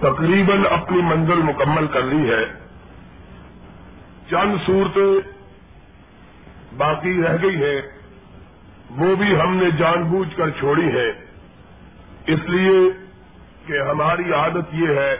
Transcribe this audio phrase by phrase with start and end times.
[0.00, 2.44] تقریباً اپنی منزل مکمل کر لی ہے۔
[4.30, 5.32] چند صورتیں
[6.76, 7.82] باقی رہ گئی ہیں۔
[8.90, 11.08] وہ بھی ہم نے جان بوجھ کر چھوڑی ہے
[12.26, 12.90] اس لیے
[13.66, 15.16] کہ ہماری عادت یہ ہے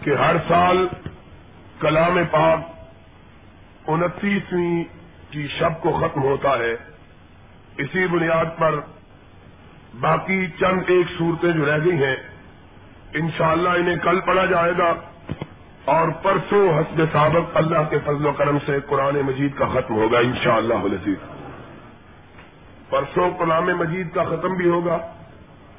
[0.00, 0.88] کہ ہر سال
[1.80, 2.58] کلام پاک
[3.86, 4.84] انتیسویں
[5.30, 6.76] کی شب کو ختم ہوتا ہے۔
[7.76, 8.80] اسی بنیاد پر
[10.00, 12.16] باقی چند ایک صورتیں جو رہ گئی ہیں
[13.14, 14.92] انشاءاللہ انہیں کل پڑھا جائے گا
[15.84, 20.18] اور پرسوں حسب سابق اللہ کے فضل و کرم سے قرآن مجید کا ختم ہوگا
[20.18, 21.30] انشاءاللہ شاء اللہ
[22.90, 24.98] پرسوں قرآن مجید کا ختم بھی ہوگا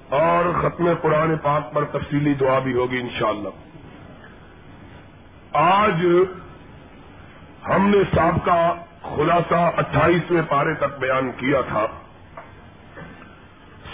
[0.10, 3.50] اور ختم قرآن پاک پر تفصیلی دعا بھی ہوگی انشاءاللہ۔
[5.54, 6.06] آج
[7.70, 8.74] ہم نے سابقہ
[9.16, 11.86] خلاصہ اٹھائیسویں پارے تک بیان کیا تھا۔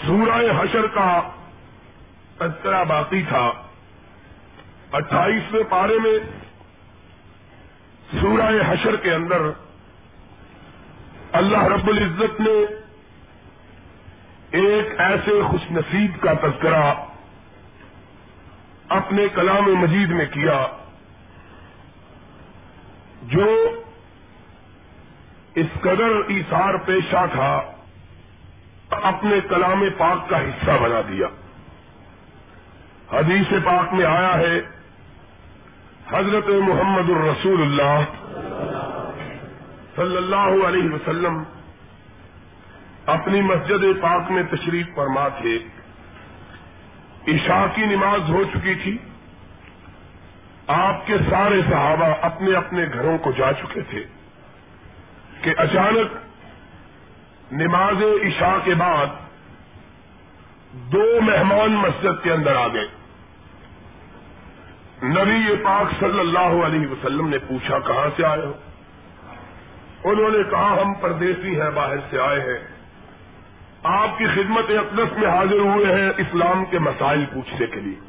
[0.06, 1.20] سورہ حشر کا
[2.40, 3.50] تذکرہ باقی تھا۔
[4.92, 6.18] اٹھائیسویں پارے میں
[8.20, 9.42] سورہ حشر کے اندر
[11.32, 12.56] اللہ رب العزت نے
[14.50, 16.92] ایک ایسے خوش نصیب کا تذکرہ
[18.88, 20.66] اپنے کلام مجید میں کیا،
[23.22, 23.46] جو
[25.54, 27.52] اس قدر ایسار پیشہ تھا،
[28.90, 31.26] اپنے کلام پاک کا حصہ بنا دیا۔
[33.12, 34.60] حدیث پاک میں آیا ہے،
[36.10, 38.04] حضرت محمد الرسول اللہ
[39.96, 41.42] صلی اللہ علیہ وسلم
[43.06, 45.58] اپنی مسجد پاک میں تشریف فرما تھے۔
[47.28, 48.98] عشاء کی نماز ہو چکی تھی۔
[50.66, 54.04] آپ کے سارے صحابہ اپنے اپنے گھروں کو جا چکے تھے
[55.42, 56.16] کہ اچانک
[57.52, 59.06] نماز عشاء کے بعد
[60.72, 62.99] دو مہمان مسجد کے اندر آ گئے۔
[65.02, 68.52] نبی پاک صلی اللہ علیہ وسلم نے پوچھا، کہاں سے آئے ہو?
[70.04, 72.68] انہوں نے کہا، ہم پردیسی ہیں، باہر سے آئے ہیں۔
[73.82, 78.00] آپ کی خدمت اقدس میں حاضر ہوئے ہیں اسلام کے مسائل پوچھنے کے لیے۔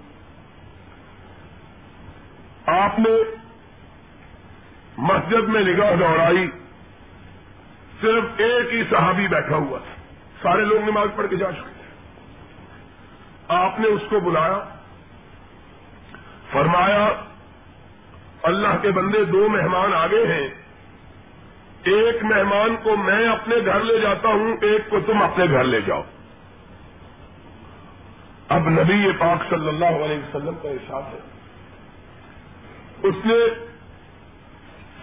[2.66, 3.35] آپ نے
[4.97, 6.51] مسجد میں نگاہ دوڑائی
[8.01, 10.01] صرف ایک ہی صحابی بیٹھا ہوا تھا۔
[10.41, 12.05] سارے لوگ نماز پڑھ کے جا چکے تھے۔
[13.47, 14.80] آپ نے اس کو بلایا۔
[16.51, 17.09] فرمایا،
[18.44, 20.47] اللہ کے بندے دو مہمان آگے ہیں۔
[21.84, 25.81] ایک مہمان کو میں اپنے گھر لے جاتا ہوں، ایک کو تم اپنے گھر لے
[25.81, 26.03] جاؤ۔
[28.50, 31.19] اب نبی پاک صلی اللہ علیہ وسلم کا احساس ہے۔
[33.03, 33.66] اس نے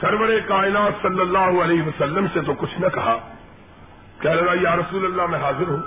[0.00, 3.19] سرور کائنات صلی اللہ علیہ وسلم سے تو کچھ نہ کہا۔
[4.20, 5.82] کہہ لگا یا رسول اللہ، میں حاضر ہوں۔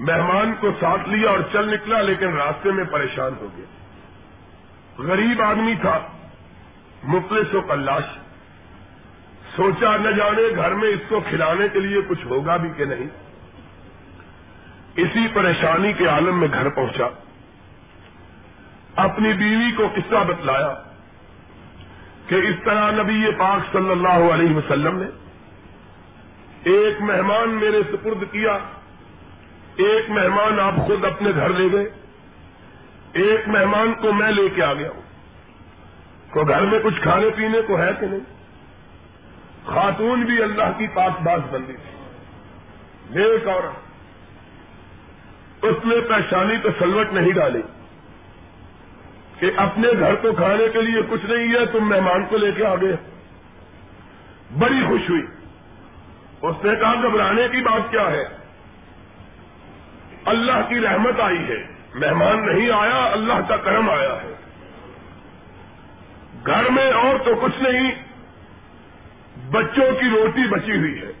[0.00, 3.79] مہمان کو ساتھ لیا اور چل نکلا، لیکن راستے میں پریشان ہو گیا۔
[5.00, 5.98] غریب آدمی تھا،
[7.02, 8.04] مفلس و کلاش
[9.56, 13.06] سوچا نہ جانے گھر میں اس کو کھلانے کے لیے کچھ ہوگا بھی کہ نہیں۔
[14.96, 17.06] اسی پریشانی کے عالم میں گھر پہنچا۔
[18.96, 20.74] اپنی بیوی کو قصہ بتلایا
[22.26, 25.06] کہ اس طرح نبی پاک صلی اللہ علیہ وسلم نے
[26.64, 28.58] ایک مہمان میرے سپرد کیا،
[29.76, 31.99] ایک مہمان آپ خود اپنے گھر لے گئے۔
[33.12, 35.02] ایک مہمان کو میں لے کے آ گیا ہوں۔
[36.34, 38.20] تو گھر میں کچھ کھانے پینے کو ہے کہ نہیں؟
[39.66, 41.90] خاتون بھی اللہ کی پاس باز بندی تھی۔
[43.10, 43.90] نیک عورت۔
[45.64, 47.62] اس نے پریشانی تو سلوٹ نہیں ڈالی
[49.38, 52.64] کہ اپنے گھر تو کھانے کے لیے کچھ نہیں ہے، تم مہمان کو لے کے
[52.64, 52.96] آ گئے۔
[54.58, 55.22] بڑی خوش ہوئی۔
[56.42, 58.22] اس نے کہا، گھبرانے کی بات کیا ہے؟
[60.24, 64.34] اللہ کی رحمت آئی ہے۔ مہمان نہیں آیا، اللہ کا کرم آیا ہے۔
[66.46, 67.92] گھر میں اور تو کچھ نہیں،
[69.50, 71.12] بچوں کی روٹی بچی ہوئی ہے۔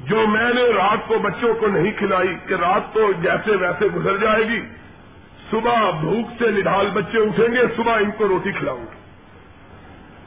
[0.00, 4.16] جو میں نے رات کو بچوں کو نہیں کھلائی کہ رات تو جیسے ویسے گزر
[4.16, 4.60] جائے گی،
[5.50, 9.04] صبح بھوک سے نڈال بچے اٹھیں گے، صبح ان کو روٹی کھلاؤں گے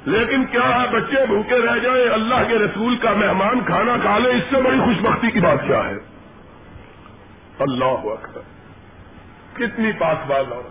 [0.05, 4.29] لیکن کیا ہے بچے بھوکے رہ جائیں، اللہ کے رسول کا مہمان کھانا کھا لے،
[4.29, 5.95] اس سے بڑی خوش بختی کی بات کیا ہے؟
[7.59, 8.56] اللہ اکبر۔
[9.57, 10.63] کتنی پاس بات اور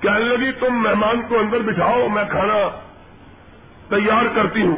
[0.00, 2.80] کہنے لگی، تم مہمان کو اندر بٹھاؤ، میں کھانا
[3.88, 4.76] تیار کرتی ہوں۔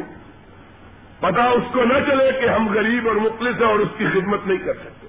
[1.19, 4.47] پتا اس کو نہ چلے کہ ہم غریب اور مخلص ہیں اور اس کی خدمت
[4.47, 5.07] نہیں کر سکتے۔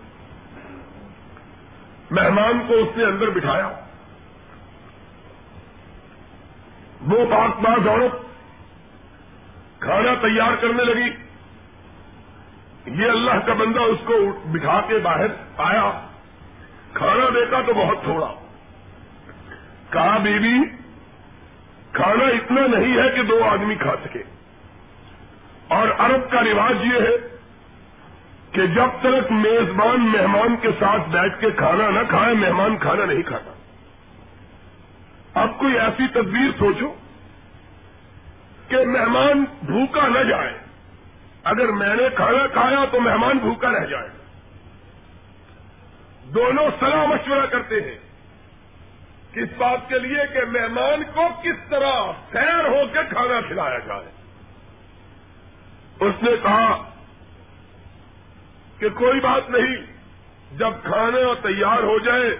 [2.10, 3.66] مہمان کو اس نے اندر بٹھایا۔
[7.00, 8.12] وہ پاک باز عورت
[9.80, 11.24] کھانا تیار کرنے لگی۔
[12.86, 14.14] یہ اللہ کا بندہ اس کو
[14.44, 15.26] بٹھا کے باہر
[15.56, 16.06] آیا۔
[16.94, 18.32] کھانا دیکھا تو بہت تھوڑا۔
[19.90, 20.58] کہا، بیوی،
[21.92, 24.22] کھانا اتنا نہیں ہے کہ دو آدمی کھا سکے۔
[25.68, 27.38] اور عرب کا رواج یہ ہے
[28.52, 33.22] کہ جب تک میزبان مہمان کے ساتھ بیٹھ کے کھانا نہ کھائے، مہمان کھانا نہیں
[33.22, 33.52] کھاتا۔
[35.42, 36.94] اب کوئی ایسی تدبیر سوچو
[38.68, 40.58] کہ مہمان بھوکا نہ جائے۔
[41.44, 44.13] اگر میں نے کھانا کھایا تو مہمان بھوکا رہ جائے۔
[46.34, 47.98] دونوں سلاح مشورہ کرتے ہیں
[49.32, 51.92] کس بات کے لیے کہ مہمان کو کس طرح
[52.32, 54.10] سیر ہو کے کھانا کھلایا جائے۔
[56.00, 56.90] اس نے کہا
[58.78, 59.76] کہ کوئی بات نہیں،
[60.58, 62.36] جب کھانا تیار ہو جائے،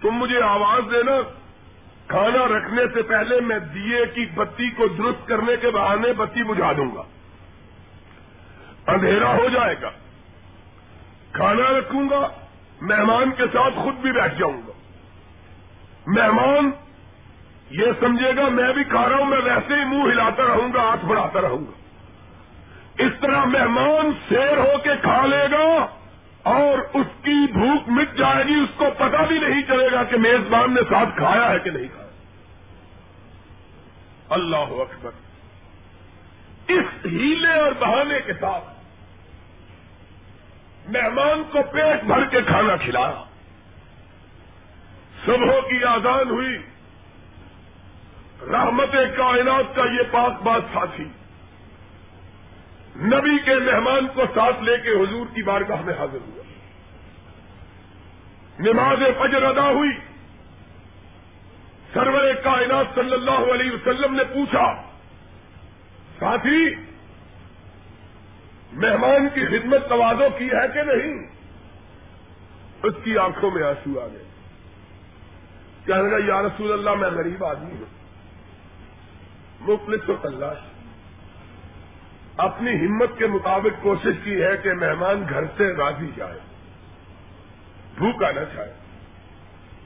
[0.00, 1.12] تم مجھے آواز دینا۔
[2.06, 6.72] کھانا رکھنے سے پہلے میں دیے کی بتی کو درست کرنے کے بہانے بتی بجھا
[6.72, 7.02] دوں گا۔
[8.86, 9.90] اندھیرا ہو جائے گا۔
[11.32, 12.28] کھانا رکھوں گا۔
[12.80, 14.72] مہمان کے ساتھ خود بھی بیٹھ جاؤں گا۔
[16.06, 16.70] مہمان
[17.70, 20.80] یہ سمجھے گا، میں بھی کھا رہا ہوں، میں ویسے ہی منہ ہلاتا رہوں گا،
[20.82, 21.70] ہاتھ بڑھاتا رہوں گا۔
[22.98, 25.86] اس طرح مہمان شیر ہو کے کھا لے گا
[26.42, 30.16] اور اس کی بھوک مٹ جائے گی، اس کو پتا بھی نہیں چلے گا کہ
[30.16, 32.08] میزبان نے ساتھ کھایا ہے کہ نہیں کھایا۔
[34.28, 35.10] اللہ اکبر۔
[36.68, 38.79] اس ہیلے اور بہانے کے ساتھ
[40.86, 43.24] مہمان کو پیٹ بھر کے کھانا کھلایا
[45.26, 46.58] صبح کی آزان ہوئی۔
[48.52, 51.04] رحمت کائنات کا یہ پاک بات ساتھی۔
[52.96, 56.42] نبی کے مہمان کو ساتھ لے کے حضور کی بارگاہ میں حاضر ہوا۔
[58.58, 59.90] نماز فجر ادا ہوئی۔
[61.92, 64.82] سرور کائنات صلی اللہ علیہ وسلم نے پوچھا،
[66.18, 66.74] ساتھی
[68.72, 71.26] مہمان کی خدمت توازو کی ہے کہ نہیں؟
[72.82, 74.24] اس کی آنکھوں میں آنسو آ گئے۔
[75.86, 77.84] کہنے لگا، یا رسول اللہ، میں غریب آدمی ہوں۔
[79.60, 80.56] مفلس و تلاش۔
[82.36, 86.38] اپنی ہمت کے مطابق کوشش کی ہے کہ مہمان گھر سے راضی جائے۔
[87.98, 88.72] بھوکا نہ چاہے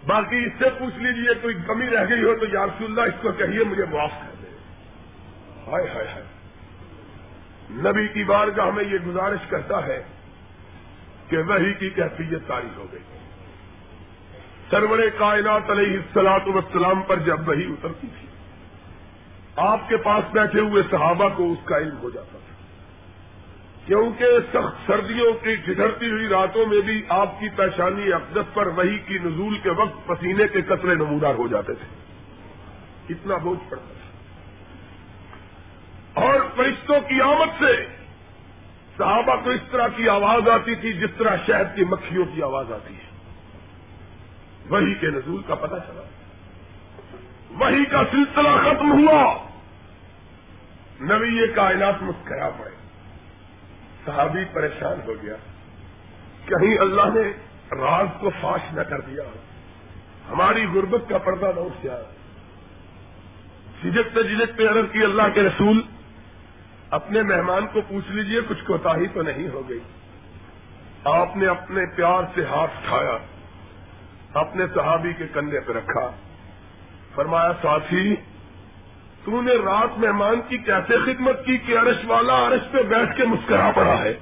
[0.06, 3.22] باقی اس سے پوچھ لیجیے، کوئی کمی رہ گئی ہو تو یا رسول اللہ، اس
[3.22, 4.56] کو کہیے، مجھے معاف کر دے
[5.66, 6.33] ہائے ہائے ہائے۔
[7.74, 10.02] نبی کی بارگاہ میں یہ گزارش کرتا ہے
[11.28, 13.00] کہ وہی کی کیفیت تاری ہو گئی۔
[14.70, 18.28] سرور کائنات علیہ السلاط وسلام پر جب وہی اترتی تھی،
[19.56, 22.54] آپ کے پاس بیٹھے ہوئے صحابہ کو اس کا علم ہو جاتا تھا۔
[23.86, 28.98] کیونکہ سخت سردیوں کی ٹھٹرتی ہوئی راتوں میں بھی آپ کی پہچانی اقدت پر وہی
[28.98, 32.04] کی نزول کے وقت پسینے کے قطرے نمودار ہو جاتے تھے۔
[33.08, 34.03] کتنا بوجھ پڑتا تھا۔
[36.56, 37.86] فرشتوں کی آمد سے
[38.98, 42.72] صحابہ کو اس طرح کی آواز آتی تھی جس طرح شہد کی مکھیوں کی آواز
[42.72, 43.10] آتی ہے۔
[44.68, 46.02] وہی کے نزول کا پتہ چلا۔
[47.50, 49.46] وہی کا سلسلہ ختم ہوا۔
[51.00, 52.70] نبی یہ کائنات مسکرا پڑے۔
[54.04, 55.34] صحابی پریشان ہو گیا۔
[56.46, 57.32] کہیں اللہ نے
[57.74, 59.22] راز کو فاش نہ کر دیا۔
[60.30, 62.02] ہماری غربت کا پردہ نہ اٹھ گیا
[63.82, 65.82] جھجکتے جھجکتے عرض کی اللہ کے رسول
[66.94, 69.79] اپنے مہمان کو پوچھ لیجیے، کچھ کوتا ہی تو نہیں ہو گئی۔
[71.05, 73.19] آپ نے اپنے پیار سے ہاتھ اٹھایا
[74.35, 76.11] اپنے صحابی کے کندھے پہ رکھا۔
[77.15, 78.17] فرمایا، ساتھی،
[79.24, 83.24] تو نے رات مہمان کی کیسے خدمت کی کہ عرش والا عرش پہ بیٹھ کے
[83.24, 84.15] مسکرا پڑا ہے؟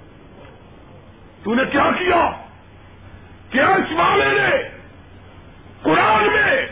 [1.42, 2.30] تو نے کیا کیا؟
[3.50, 4.68] کہ عرش والے نے
[5.82, 6.66] قرآن میں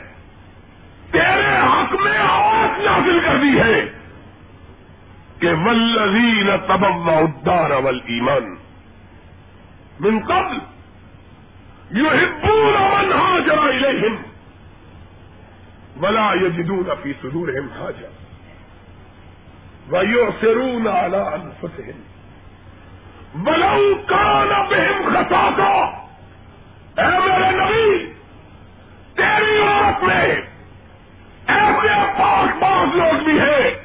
[1.12, 3.89] تیرے حق میں آواز نازل کر دی ہے۔
[5.40, 8.56] کہ ولزین تبوا ادار اول ایمان
[10.00, 10.58] من قبل
[11.98, 14.16] یو ہبون امن ہاجر الیہم
[16.02, 18.12] ولا یجدون فی صدورہم حاجہ
[19.90, 21.98] ویؤثرون علی انفسہم
[23.46, 25.72] ولو کان بہم خطاکا
[26.96, 28.06] اے میرے نبی،
[29.14, 30.24] تیری عورت میں
[31.46, 33.79] ایسے پاک پاک لوگ بھی ہیں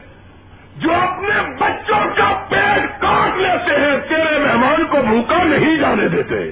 [0.76, 6.52] جو اپنے بچوں کا پیٹ کاٹ لیتے ہیں، تیرے مہمان کو بھوکا نہیں جانے دیتے۔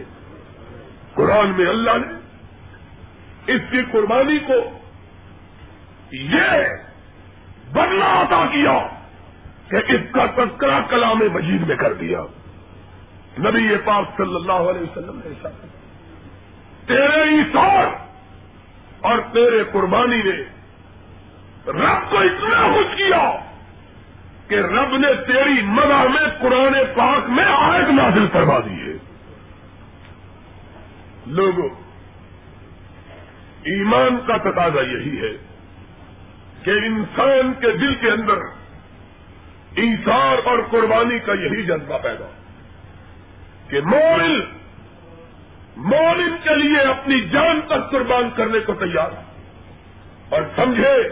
[1.14, 2.14] قرآن میں اللہ نے
[3.54, 4.54] اس کی قربانی کو
[6.12, 6.64] یہ
[7.72, 8.88] بدلا عطا کیا
[9.70, 12.20] کہ اس کا تذکرہ کلام مجید میں کر دیا۔
[13.40, 15.50] نبی پاک صلی اللہ علیہ وسلم نے ایسا
[16.88, 17.86] تیرے ایسار
[19.02, 20.44] اور تیرے قربانی نے
[21.72, 23.53] رب کو اتنا خوش کیا۔
[24.48, 28.98] کہ رب نے تیری مدح میں قرآن پاک میں آیت نازل کروا دی ہے۔
[31.26, 31.70] لوگوں،
[33.64, 35.38] ایمان کا تقاضا یہی ہے
[36.64, 38.38] کہ انسان کے دل کے اندر
[39.76, 42.26] ایسار اور قربانی کا یہی جذبہ پیدا
[43.70, 44.40] کہ مومن
[45.78, 49.10] مومن کے لیے اپنی جان تک قربان کرنے کو تیار
[50.30, 51.10] اور سمجھے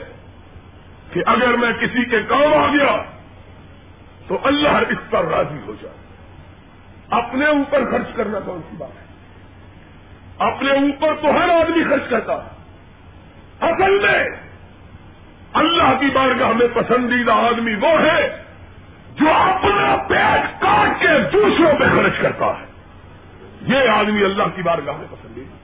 [1.13, 3.20] کہ اگر میں کسی کے کام آ گیا
[4.31, 5.97] تو اللہ اس پر راضی ہو جائے۔
[7.09, 9.05] اپنے اوپر خرچ کرنا کون سی بات ہے؟
[10.51, 12.33] اپنے اوپر تو ہر آدمی خرچ کرتا
[13.61, 14.23] اصل میں
[15.53, 18.43] اللہ کی بارگاہ میں پسندیدہ آدمی وہ ہے
[19.15, 22.65] جو اپنا پیٹ کاٹ کے دوسروں پہ خرچ کرتا ہے۔
[23.61, 25.55] یہ آدمی اللہ کی بارگاہ میں پسندیدہ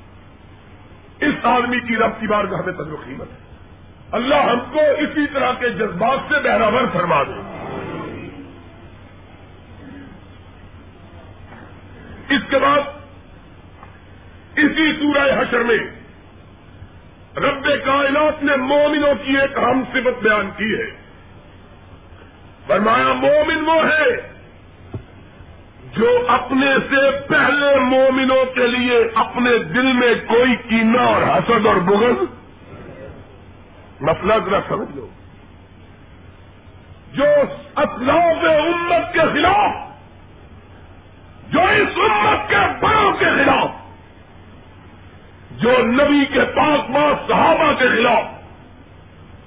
[1.25, 3.37] اس آدمی کی رب کی بارگاہ میں تجرب قیمت ہے۔
[4.11, 7.56] اللہ ہم کو اسی طرح کے جذبات سے بہراور فرما دے۔
[12.29, 12.79] اس کے بعد
[14.55, 15.77] اسی سورہ حشر میں
[17.37, 21.07] رب کائنات نے مومنوں کی ایک ہم صفت بیان کی ہے۔
[22.67, 24.37] فرمایا، مومن وہ ہے
[25.97, 31.75] جو اپنے سے پہلے مومنوں کے لیے اپنے دل میں کوئی کینا اور حسد اور
[31.75, 32.23] بغض
[34.01, 35.07] مسئلہ ذرا سمجھ لو۔
[37.13, 37.23] جو
[37.75, 39.86] اسلاف امت کے خلاف
[41.51, 43.69] جو اس امت کے بڑوں کے خلاف،
[45.51, 48.23] جو نبی کے پاس پاس صحابہ کے خلاف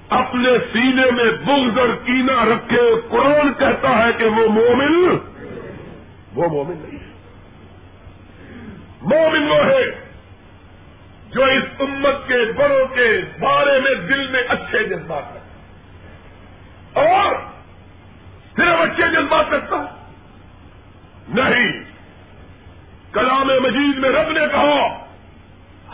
[0.08, 5.18] اپنے سینے میں بغض اور کینا رکھے، قرآن کہتا ہے کہ وہ مومن
[6.34, 7.10] وہ مومن نہیں ہے۔
[9.02, 10.10] مومن وہ ہے
[11.30, 17.34] جو اس امت کے بڑوں کے بارے میں دل میں اچھے جذبات رکھتا اور
[18.56, 19.76] صرف اچھے جذبات رکھتا
[21.28, 21.89] نہیں
[23.12, 25.04] کلام مجید میں رب نے کہا،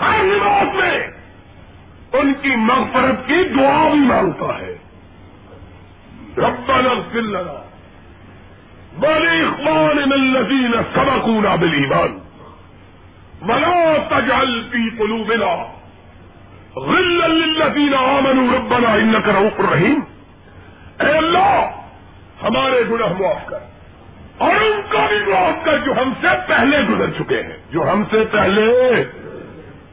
[0.01, 1.07] ہر نماز میں
[2.13, 4.79] ان کی مغفرت کی دعا بھی مانگتا ہے۔
[6.39, 7.63] رب ربنا اغفر لنا۔
[9.03, 12.19] ولإخواننا الذين سبقونا بالإيمان
[13.43, 15.73] ولا تجعل في قلوبنا
[16.77, 20.01] غلا للذين آمنوا ربنا إنك رؤوف رحيم
[21.01, 21.71] اے اللہ،
[22.43, 23.76] ہمارے گناہ معاف کر۔
[24.39, 28.05] اور ان کا بھی معاف کر جو ہم سے پہلے گزر چکے ہیں، جو ہم
[28.11, 28.65] سے پہلے۔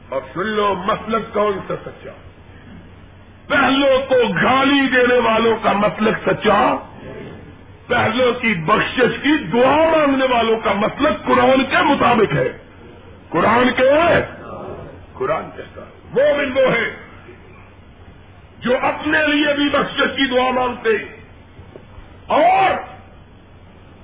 [0.09, 2.11] اور سن لو مسلک کون سا سچا۔
[3.47, 6.75] پہلو کو گالی دینے والوں کا مسلک سچا۔
[7.87, 12.57] پہلو کی بخشش کی دعا مانگنے والوں کا مسلک قرآن کے مطابق ہے۔
[13.29, 13.89] قرآن کے؟
[15.13, 16.95] قرآن کہتا ہے وہ من وہ ہے
[18.59, 20.89] جو اپنے لیے بھی بخشش کی دعا مانگتے۔
[22.27, 22.92] اور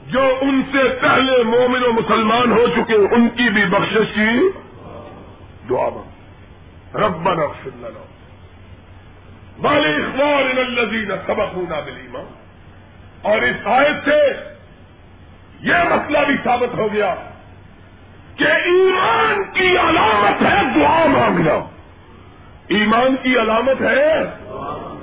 [0.09, 4.49] جو ان سے پہلے مومن و مسلمان ہو چکے ان کی بھی بخشش کی
[5.69, 6.09] دعا مانگ۔
[6.95, 8.05] ربنا اغفر لنا۔
[9.61, 12.25] والاخوان الذين سبقونا بالایمان
[13.21, 14.19] اور اس آیت سے
[15.59, 17.15] یہ مسئلہ بھی ثابت ہو گیا
[18.35, 21.53] کہ ایمان کی علامت ہے دعا مانگنا۔
[22.67, 24.13] ایمان کی علامت ہے؟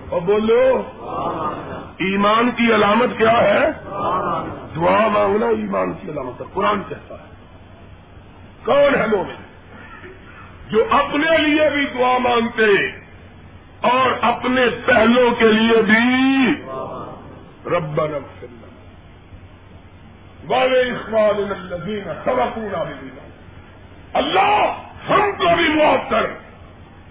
[0.09, 0.83] اور بولو،
[1.99, 3.69] ایمان کی علامت کیا ہے؟
[4.77, 7.37] دعا مانگنا ایمان کی علامت ہے، قرآن کہتا ہے۔
[8.65, 9.35] کون ہے مومن؟
[10.69, 12.87] جو اپنے لیے بھی دعا مانگتے
[13.81, 16.63] اور اپنے پہلوں کے لیے بھی۔
[17.67, 18.01] رب
[20.49, 23.09] والے اخبار الدین سبقونا بھی
[24.13, 26.27] اللہ ہم کو بھی معاف کر۔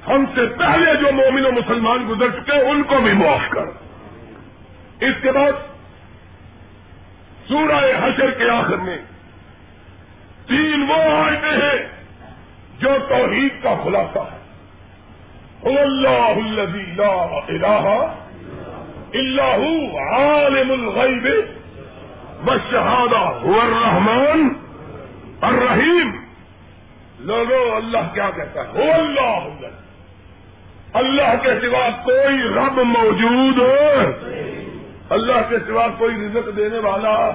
[0.08, 3.66] ہم سے پہلے جو مومن و مسلمان گزر چکے، ان کو بھی معاف کر۔
[5.00, 5.52] اس کے بعد
[7.48, 8.98] سورہ حشر کے آخر میں
[10.48, 11.78] تین وہ آئے ہیں
[12.80, 14.44] جو توحید کا خلاصہ ہے
[15.74, 18.14] اللہ الذي لا الہ
[19.14, 21.26] الا هو عالم الغیب
[22.46, 24.50] والشہادہ هو الرحمن
[25.42, 26.12] الرحیم
[27.20, 29.66] لوگوں، اللہ کیا کہتا ہے؟ هو اللہ
[31.00, 34.55] اللہ کے سوا کوئی رب موجود ہو
[35.10, 37.32] اللہ کے سوا کوئی رزق دینے والا،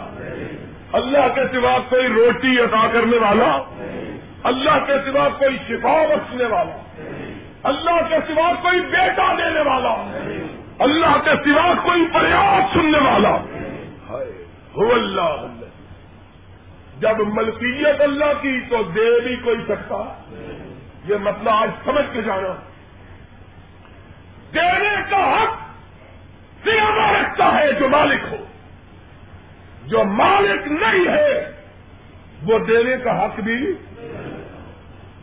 [0.92, 3.62] اللہ کے سوا کوئی روٹی عطا کرنے والا،
[4.42, 6.76] اللہ کے سوا کوئی شفا بخشنے والا،
[7.62, 9.94] اللہ کے سوا کوئی بیٹا دینے والا،
[10.78, 13.36] اللہ کے سوا کوئی پریاس سننے والا۔
[14.76, 15.46] ہو اللہ
[17.00, 20.22] جب ملکیت اللہ کی تو دے بھی کوئی سکتا۔
[21.08, 22.54] یہ مطلب آج سمجھ کے جانا۔
[24.54, 25.69] دینے کا حق
[26.64, 28.36] سیاما رکھتا ہے، جو مالک ہو۔
[29.86, 31.50] جو مالک نہیں ہے،
[32.42, 33.72] وہ دینے کا حق بھی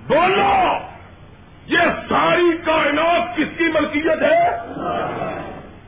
[0.08, 0.78] بولو
[1.66, 1.80] یہ
[2.10, 4.48] ساری کائنات کس کی ملکیت ہے؟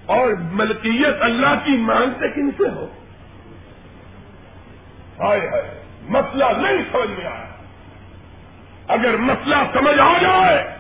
[0.06, 2.86] اور ملکیت اللہ کی مانگتے کن سے ہو؟
[5.20, 7.46] ہائے ہائے، مسئلہ نہیں سمجھ میں آیا۔
[8.88, 10.79] اگر مسئلہ سمجھ آ جائے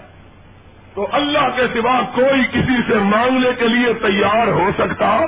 [0.95, 5.19] تو اللہ کے سوا کوئی کسی سے مانگنے کے لیے تیار ہو سکتا؟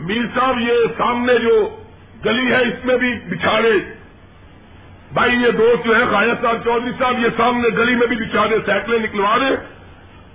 [0.00, 1.76] میر صاحب، یہ سامنے جو
[2.24, 3.72] گلی ہے، اس میں بھی بچھاڑے۔
[5.12, 8.56] بھائی، یہ دوست جو ہے قائد صاحب چودھری صاحب، یہ سامنے گلی میں بھی بچھانے
[8.66, 9.80] سائیکلیں نکلوا دے۔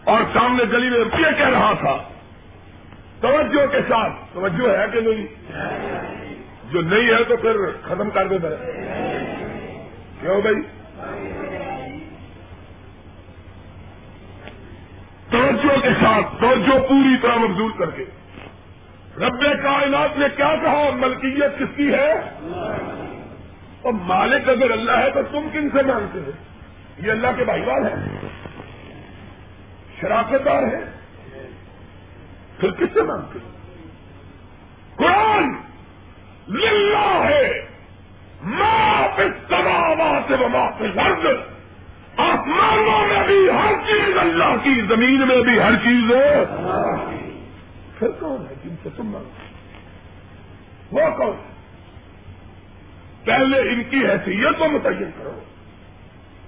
[0.03, 1.97] اور سامنے گلی میں یہ کہہ رہا تھا۔
[3.21, 5.27] توجہ کے ساتھ، توجہ ہے کہ نہیں؟
[6.71, 8.37] جو نہیں ہے تو پھر ختم کر دے۔
[10.21, 10.55] کیوں بھائی؟
[15.31, 18.05] توجہ کے ساتھ، توجہ پوری طرح مبزول کر کے۔
[19.17, 22.11] رب کائنات نے کیا کہا؟ ملکیت کس کی ہے؟
[23.81, 26.31] اور مالک اگر اللہ ہے تو تم کن سے مانگتے ہو؟
[26.97, 28.27] یہ اللہ کے بھائی بال ہے
[30.01, 30.91] شراکت دار ہے
[32.59, 33.49] پھر کس سے مانگتے ہو؟
[34.95, 35.43] قرآن
[36.47, 37.51] للہ ہے۔
[38.43, 41.54] ماں پہ سوا سے وہاں پہ
[42.17, 46.45] آسمانوں میں بھی، ہر چیز اللہ کی، زمین میں بھی ہر چیز ہے۔
[47.99, 49.29] پھر کون ہے جن سے تم مانگو
[50.91, 51.55] وہ کون ہے؟
[53.23, 55.39] پہلے ان کی حیثیت کو متعین کرو۔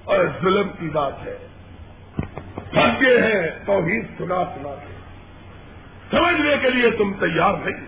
[0.03, 1.38] اور ظلم کی بات ہے۔
[2.74, 4.93] بھگے ہیں، توحید سنا سنا کے۔
[6.12, 7.86] سمجھنے کے لیے تم تیار نہیں۔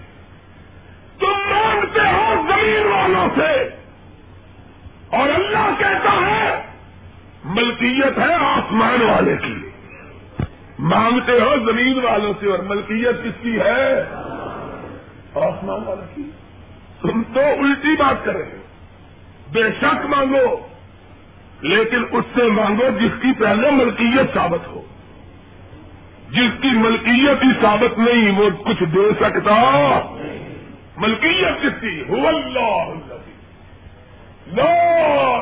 [1.20, 3.52] تم مانگتے ہو زمین والوں سے۔
[5.18, 6.62] اور اللہ کہتا ہے
[7.46, 9.70] ملکیت ہے آسمان والے کی۔
[10.80, 14.00] مانگتے ہو زمین والوں سے اور ملکیت کس کی ہے؟
[15.36, 16.30] آسمان والے کی۔
[17.02, 18.62] تم تو الٹی بات کر رہے ہو۔
[19.52, 20.68] بے شک مانگو۔
[21.62, 24.82] لیکن اس سے مانگو جس کی پہلے ملکیت ثابت ہو۔
[26.30, 30.00] جس کی ملکیت ہی ثابت نہیں، وہ کچھ دے سکتا۔
[30.98, 33.04] ملکیت کس کی؟ ہو اللہ
[34.48, 34.74] لا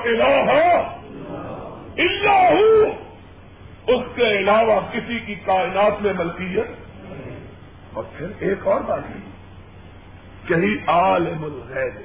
[0.04, 0.97] الہ
[1.98, 2.84] الا ہو،
[3.88, 6.68] اس کے علاوہ کسی کی کائنات میں ملکیت
[7.94, 9.20] اور پھر ایک اور بات ہے
[10.48, 12.02] کہیں عالم الغیب۔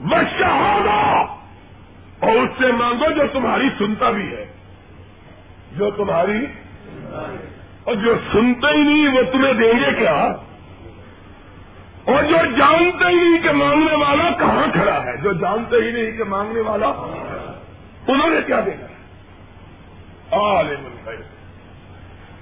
[0.00, 1.32] مشہادہ
[2.26, 4.52] اور اس سے مانگو جو تمہاری سنتا بھی ہے۔
[5.72, 6.46] جو تمہاری
[7.84, 10.22] اور جو سنتے ہی نہیں، وہ تمہیں دیں گے کیا؟
[12.04, 16.12] اور جو جانتے ہی نہیں کہ مانگنے والا کہاں کھڑا ہے، جو جانتے ہی نہیں
[16.12, 16.88] کہ مانگنے والا
[18.08, 18.86] انہوں نے کیا دینا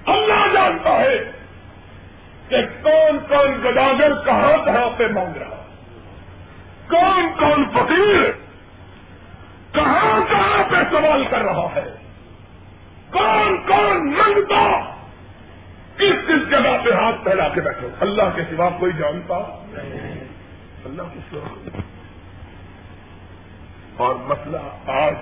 [0.05, 1.31] اللہ جانتا ہے
[2.47, 5.65] کہ کون کون گداگر کہاں کہاں پہ مانگ رہا۔
[6.89, 8.31] کون کون فقیر
[9.71, 11.95] کہاں کہاں پہ سوال کر رہا ہے۔
[13.11, 14.91] کون کون منگتا
[15.97, 19.35] کس کس جگہ پہ ہاتھ پھیلا کے بیٹھے۔ اللہ کے سوا کوئی جانتا؟
[20.85, 21.79] اللہ کے سوا۔
[23.97, 25.13] اور مسئلہ آج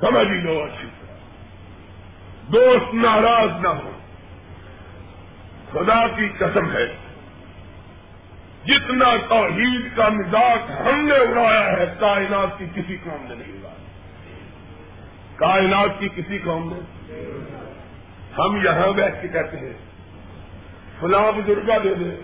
[0.00, 1.14] سمجھ ہی لو اچھی طرح۔
[2.52, 3.90] دوست ناراض نہ ہو۔
[5.72, 6.96] خدا کی قسم ہے،
[8.64, 13.74] جتنا توحید کا مزاج ہم نے اڑایا ہے، کائنات کی کسی قوم نے نہیں اڑایا۔
[15.36, 16.80] کائنات کی کسی قوم نے۔
[18.38, 19.72] ہم یہاں بیٹھ کے کہتے ہیں،
[21.00, 22.22] فلاں بزرگا دے دے۔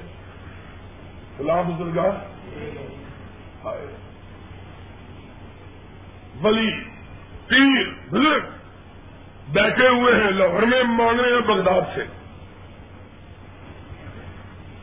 [1.37, 2.11] فلاں بزرگا
[6.43, 6.96] ولی۔
[7.49, 8.45] پیر بزرگ
[9.53, 12.05] بیٹھے ہوئے ہیں لاہور میں مانگ رہے ہیں بغداد سے۔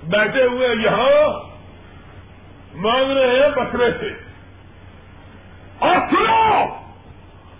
[0.03, 1.49] بیٹھے ہوئے یہاں
[2.75, 4.07] مانگ رہے ہیں بکرے سے۔
[5.79, 6.63] اور سنو،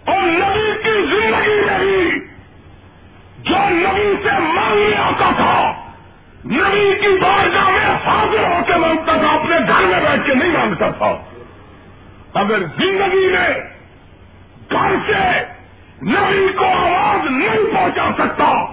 [0.06, 2.20] اور نبی کی زندگی رہی
[3.38, 5.72] جو نبی سے مانگنے آتا تھا،
[6.46, 10.52] نبی کی بارگاہ میں حاضر ہو کے مانگتا تھا اپنے گھر میں بیٹھ کے نہیں
[10.52, 11.24] مانگتا تھا۔
[12.34, 13.73] اگر زندگی میں
[14.72, 15.40] گھر سے
[16.04, 18.66] نبی کو آواز نہیں پہنچا سکتا،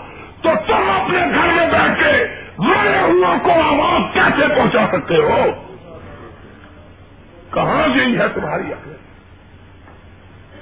[0.42, 5.44] تو تم اپنے گھر میں بیٹھ کے مرے ہوا کو آواز کیسے پہنچا سکتے ہو؟
[7.55, 8.92] کہاں گئی ہے تمہاری عقل؟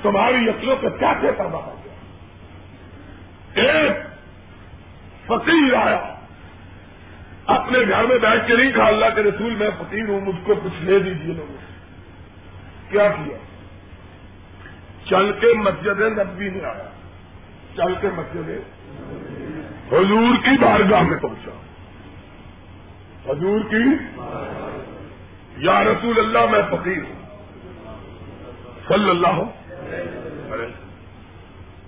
[0.02, 1.94] تمہاری عقلوں پہ کیا پیدا ہو گیا؟
[3.62, 3.96] ایک
[5.26, 6.14] فقیر آیا،
[7.46, 10.54] اپنے گھر میں بیٹھ کے نہیں کھا اللہ کے رسول میں فقیر ہوں، مجھ کو
[10.54, 11.72] کچھ لے دیجیے لوگوں سے۔
[12.90, 13.36] کیا کیا؟
[15.10, 16.88] چل کے مسجد نبی میں آیا۔
[17.76, 18.48] چل کے مسجد
[19.88, 21.50] حضور کی بارگاہ میں پہنچا۔
[23.30, 24.14] حضور کی
[25.56, 27.18] یا رسول اللہ میں فقیر۔ ہوں
[28.88, 29.42] صلی اللہ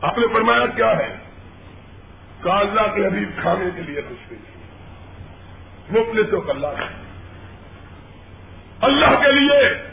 [0.01, 1.19] آپ نے فرمایا کیا ہے؟
[2.41, 4.61] کاغذہ کے حبیب کھانے کے لیے کچھ بھی نہیں۔
[5.91, 6.41] مفل تو
[8.81, 9.90] اللہ کے لیے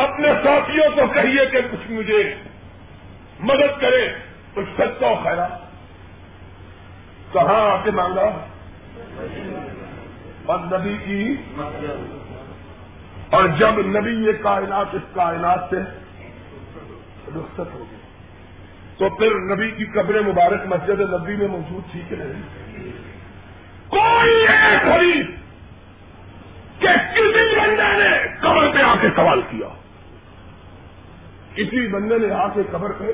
[0.00, 2.34] اپنے ساتھیوں کو کہیے کہ کچھ مجھے
[3.40, 4.08] مدد کرے،
[4.54, 5.46] کچھ سچا خیرا
[7.32, 8.46] کہاں آ کے مانگا؟
[10.46, 11.36] اور نبی کی۔
[13.30, 15.76] اور جب نبی یہ کائنات، اس کائنات سے
[17.28, 18.00] رخصت ہو گئی۔
[18.98, 22.42] تو پھر نبی کی قبر مبارک مسجد نبی میں موجود تھی کہ نہیں؟
[23.88, 25.26] کوئی ایک حریف
[26.78, 29.79] کہ کسی بندے نے قبر پہ آ کے سوال کیا۔
[31.54, 33.04] کسی بندے نے آ کے قبر پہ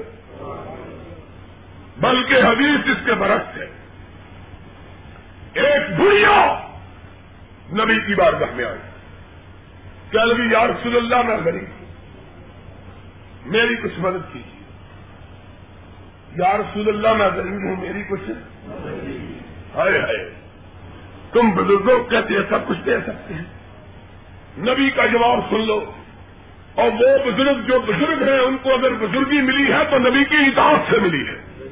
[1.99, 3.67] بلکہ حدیث اس کے برس ہے۔
[5.53, 6.69] ایک بڑھیا
[7.73, 8.79] نبی کی بار میں آئی۔
[10.13, 11.87] چل بھی یا رسول اللہ، میں غریب ہوں۔
[13.47, 14.63] میری کچھ مدد کیجیے۔
[16.37, 18.31] یا رسول اللہ، میں غریب ہوں، میری کچھ۔
[19.75, 20.35] ہائے ہائے۔
[21.33, 23.45] تم بزرگوں کہتے ہیں، سب کچھ دے سکتے ہیں۔
[24.59, 25.93] نبی کا جواب سن لو۔
[26.77, 30.37] اور وہ بزرگ جو بزرگ ہیں، ان کو اگر بزرگی ملی ہے تو نبی کی
[30.37, 31.69] اطاعت سے ملی ہے۔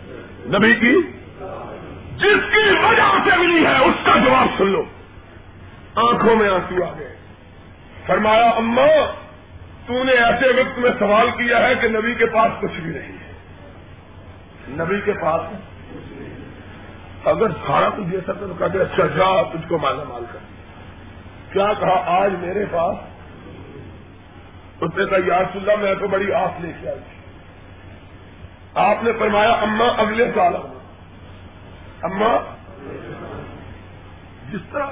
[0.47, 0.95] نبی کی؟
[2.17, 4.85] جس کی وجہ سے ملی ہے، اس کا جواب سن لو۔
[5.95, 7.17] آنکھوں میں آنسو آ گئے۔
[8.07, 8.87] فرمایا، اما،
[9.87, 13.12] تو نے ایسے وقت میں سوال کیا ہے کہ نبی کے پاس کچھ بھی نہیں
[13.12, 13.33] ہے۔
[14.69, 15.40] نبی کے پاس؟
[17.25, 20.38] اگر سارا کچھ دے سکتے تو کہتے اچھا جا، تجھ کو مالا مال کر۔
[21.53, 23.13] کیا کہا؟ آج میرے پاس
[24.85, 27.01] اس نے کہا، یار اللہ میں تو بڑی آس لے کے آئی
[28.83, 30.55] آپ نے فرمایا، اما اگلے سال
[32.03, 32.31] اما
[34.53, 34.90] جس طرح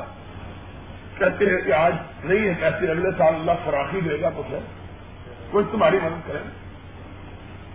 [1.19, 1.93] کہتے ہیں کہ آج
[2.25, 4.43] نہیں ہے کیسے اگلے سال اللہ فراخی دے گا تو
[5.51, 6.39] کوئی تمہاری مدد کرے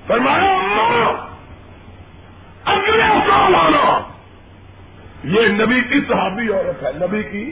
[0.08, 0.51] فرمایا
[2.65, 3.86] اگلے سال آنا!
[5.23, 7.45] یہ نبی کی صحابی عورت ہے، نبی کی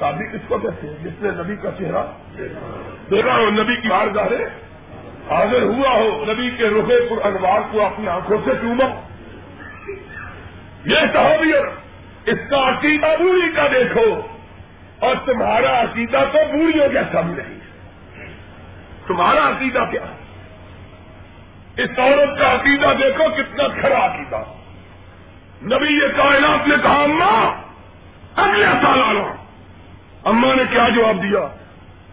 [0.00, 2.04] صحابی کس کو کہتے ہیں؟ جس نے نبی کا چہرہ
[3.10, 4.44] دیکھا ہو، نبی کی بار گاہے
[5.30, 8.88] حاضر ہوا ہو، نبی کے رخے پر انوار کو اپنی آنکھوں سے چوما۔
[10.84, 11.52] یہ صحابی
[12.26, 14.20] اس کا عقیدہ بوڑھی کا دیکھو،
[14.98, 17.58] اور تمہارا عقیدہ تو بوڑھیوں جیسا بھی نہیں
[19.06, 20.06] تمہارا عقیدہ کیا؟
[21.76, 24.42] اس عورت کا عقیدہ دیکھو، کتنا کھڑا عقیدہ۔
[25.62, 27.62] نبی یہ کائنات نے کہا اماں
[28.36, 29.47] اگلے سال آنا۔
[30.24, 31.40] اما نے کیا جواب دیا؟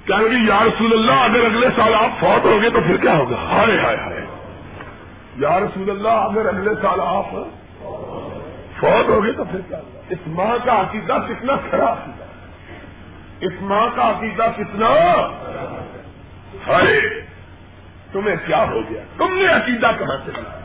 [0.05, 3.35] کیا یا رسول اللہ، اگر اگلے سال آپ فوت ہو گئے تو پھر کیا ہوگا؟
[3.35, 4.25] ہائے ہائے ہائے۔
[5.35, 7.25] یا رسول اللہ، اگر اگلے سال آپ
[8.79, 12.23] فوت ہو گئے تو پھر کیا ہوگا؟ اس ماں کا عقیدہ کتنا کھڑا عقیدہ
[13.41, 14.89] اس ماں کا عقیدہ کتنا
[16.67, 17.21] ہائے
[18.11, 20.59] تمہیں کیا ہو گیا؟ تم نے عقیدہ کہاں سے لیا؟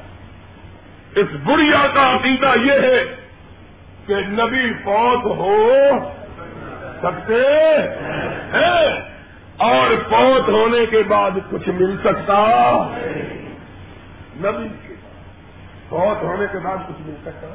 [1.14, 3.14] اس بڑھیا کا عقیدہ یہ ہے
[4.06, 5.78] کہ نبی فوت ہو
[7.02, 9.00] سکتے ہیں۔
[9.56, 12.44] اور فوت ہونے کے بعد کچھ مل سکتا۔
[14.36, 14.68] نبی
[15.88, 17.46] فوت ہونے کے بعد کچھ مل سکتا۔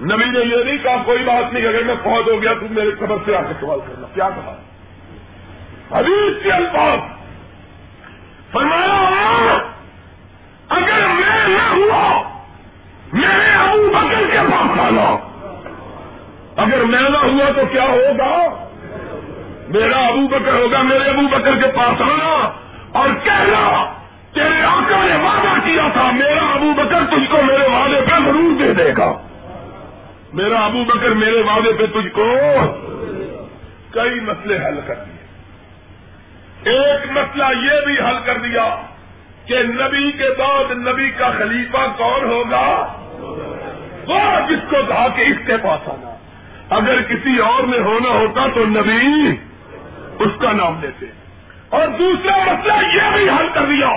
[0.00, 2.90] نبی نے یہ نہیں کہا، کوئی بات نہیں، اگر میں فوت ہو گیا تو میرے
[3.00, 4.56] خبر سے آ کے سوال کرنا۔ کیا کہا؟
[5.98, 6.98] حدیث کے الفاظ۔
[8.52, 9.10] فرمایا،
[10.68, 12.22] اگر میں نہ ہوا،
[13.12, 15.25] میرے ابو بکر کے پاس آنا
[16.56, 18.66] اگر میں نہ ہوا تو کیا ہوگا؟
[19.68, 22.50] میرا ابو بکر ہوگا، میرے ابو بکر کے پاس آنا
[22.92, 23.92] اور کہنا،
[24.34, 28.58] تیرے آقا نے وعدہ کیا تھا، میرا ابو بکر تجھ کو میرے وعدے پہ ضرور
[28.58, 29.12] دے دے گا۔
[30.32, 32.34] میرا ابو بکر میرے وعدے پہ تجھ کو
[33.90, 35.16] کئی مسئلے حل کر دیے۔
[36.72, 38.76] ایک مسئلہ یہ بھی حل کر دیا
[39.46, 42.92] کہ نبی کے بعد نبی کا خلیفہ کون ہوگا؟
[44.06, 46.15] وہ جس کو کہا کہ اس کے پاس آنا۔
[46.70, 49.30] اگر کسی اور میں ہونا ہوتا تو نبی
[50.18, 51.06] اس کا نام لیتے۔
[51.68, 53.90] اور دوسرا مسئلہ یہ بھی حل کر دیا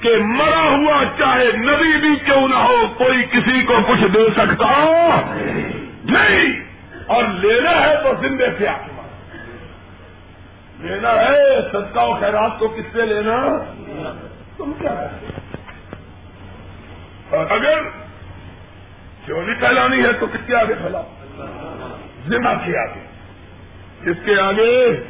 [0.00, 4.70] کہ مرا ہوا چاہے نبی بھی کیوں نہ ہو، کوئی کسی کو کچھ دے سکتا۔
[6.04, 6.64] نہیں،
[7.06, 8.76] اور لینا ہے تو زندے سے آ
[10.80, 13.36] لینا ہے، صدقہ و خیرات کو کس سے لینا؟
[14.56, 15.08] تم کیا
[17.30, 17.78] اور اگر
[19.26, 21.02] چوری پھیلانی ہے تو کس کے آگے پھیلاؤ؟
[22.26, 23.06] زندہ کے آگے۔
[24.04, 25.04] کس کے آگے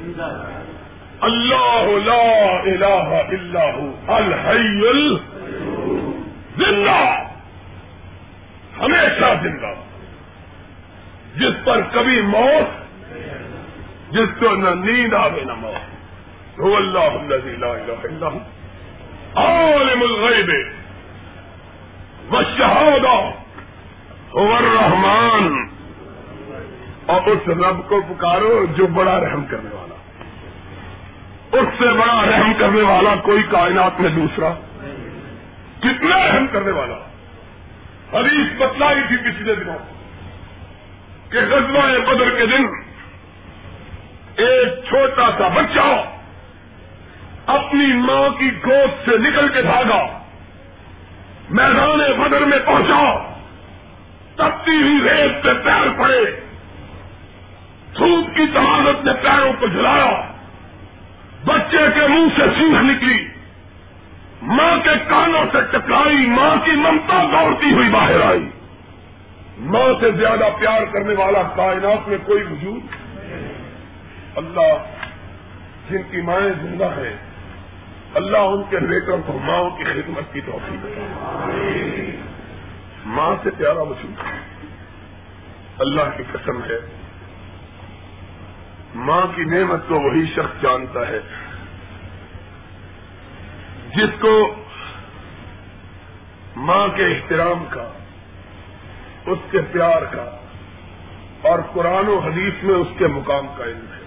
[1.20, 3.64] اللہ لا الہ الا
[4.06, 5.16] الحی
[6.56, 7.16] زندہ
[8.78, 9.74] ہمیشہ زندہ۔
[11.36, 12.94] جس پر کبھی موت،
[14.12, 18.26] جس کو نہ نیند آگے نہ موت۔ وہ اللہ اللہ
[19.34, 20.82] عالم الغیب۔
[22.30, 23.30] و شہادہ
[24.30, 25.61] اور رحمان
[27.12, 29.94] اور اس رب کو پکارو جو بڑا رحم کرنے والا۔
[31.58, 34.52] اس سے بڑا رحم کرنے والا کوئی کائنات میں دوسرا۔
[35.80, 36.94] کتنا رحم کرنے والا۔
[38.12, 39.78] حدیث بتلائی تھی پچھلے دنوں
[41.32, 42.66] کہ غزوہ بدر کے دن
[44.36, 46.04] ایک چھوٹا سا بچہ
[47.46, 50.18] اپنی ماں کی گود سے نکل کے بھاگا،
[51.50, 53.32] میدان بدر میں پہنچا
[54.36, 56.51] تبتی ہوئی ریت پہ پیر پڑے۔
[57.98, 60.32] دھوپ کی تمازت نے پیروں کو جلایا،
[61.44, 63.28] بچے کے منہ سے سیخ نکلی،
[64.42, 68.48] ماں کے کانوں سے ٹکرائی، ماں کی ممتا دوڑتی ہوئی باہر آئی۔
[69.58, 72.80] ماں سے زیادہ پیار کرنے والا کائنات میں کوئی وجود
[74.36, 74.72] اللہ
[75.90, 77.16] جن کی مائیں زندہ ہیں،
[78.14, 80.86] اللہ ان کے بیٹوں کو ماں کی خدمت کی توفیق
[83.06, 84.14] ماں سے پیارا وجود۔
[85.78, 87.01] اللہ کی قسم ہے۔
[88.94, 91.20] ماں کی نعمت کو وہی شخص جانتا ہے
[93.96, 94.54] جس کو
[96.56, 97.88] ماں کے احترام کا،
[99.26, 100.36] اس کے پیار کا
[101.42, 104.02] اور قرآن و حدیث میں اس کے مقام کا علم ہے،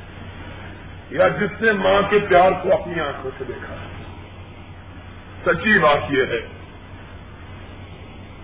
[1.09, 3.93] یا جس نے ماں کے پیار کو اپنی آنکھوں سے دیکھا۔ ہے
[5.45, 6.41] سچی بات یہ ہے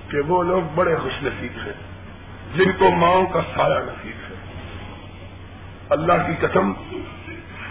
[0.08, 1.80] کہ وہ لوگ بڑے خوش نصیب ہیں،
[2.56, 4.21] جن کو ماؤں کا سایہ نصیب
[5.92, 6.74] اللہ کی قسم،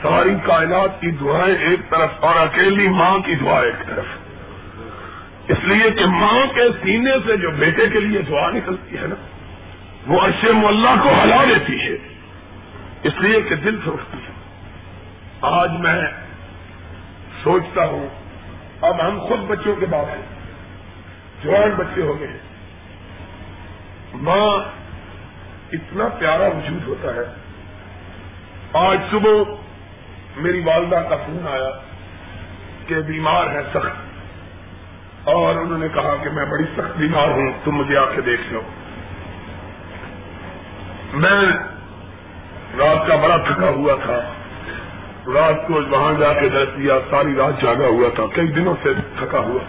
[0.03, 4.05] ساری کائنات کی دعائیں ایک طرف اور اکیلی ماں کی دعا ایک طرف۔
[5.49, 9.15] اس لیے کہ ماں کے سینے سے جو بیٹے کے لیے دعا نکلتی ہے نا،
[10.07, 11.97] وہ اشے ملا کو ہلا دیتی ہے۔
[13.03, 14.33] اس لیے کہ دل سوچتی ہے۔
[15.41, 16.03] آج میں
[17.43, 18.09] سوچتا ہوں،
[18.81, 20.27] اب ہم خود بچوں کے باپ ہیں،
[21.45, 22.39] جوان بچے ہو گئے
[24.15, 24.59] ماں،
[25.73, 27.50] اتنا پیارا وجود ہوتا ہے۔
[28.73, 29.31] آج صبح
[30.37, 31.71] میری والدہ کا فون آیا
[32.87, 34.11] کہ بیمار ہے سخت۔
[35.29, 38.53] اور انہوں نے کہا کہ میں بڑی سخت بیمار ہوں، تم مجھے آ کے دیکھ
[38.53, 38.61] لو۔
[41.13, 41.53] میں
[42.79, 44.19] رات کا بڑا تھکا ہوا تھا۔
[45.27, 48.95] رات کو وہاں جا کے درد دیا ساری رات جاگا ہوا تھا۔ کئی دنوں سے
[49.19, 49.61] تھکا ہوا۔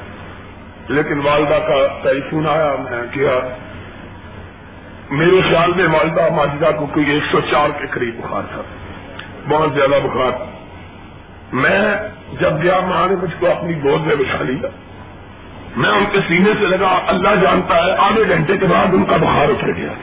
[0.88, 3.40] لیکن والدہ کا ٹیلی فون آیا، میں کیا،
[5.10, 8.62] میرے خیال میں والدہ ماجدہ کو کوئی ایک سو چار کے قریب بخار تھا۔
[9.50, 10.46] بہت زیادہ بخار
[11.54, 11.80] میں
[12.40, 14.68] جب گیا ماں نے مجھ کو اپنی گود میں بچھا لیا۔
[15.78, 19.18] میں ان کے سینے سے لگا، اللہ جانتا ہے، آدھے گھنٹے کے بعد ان کا
[19.18, 19.94] بخار اتر گیا۔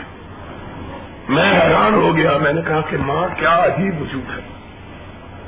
[1.28, 4.42] میں حیران ہو گیا۔ میں نے کہا کہ ماں، کیا عجیب وجود ہے۔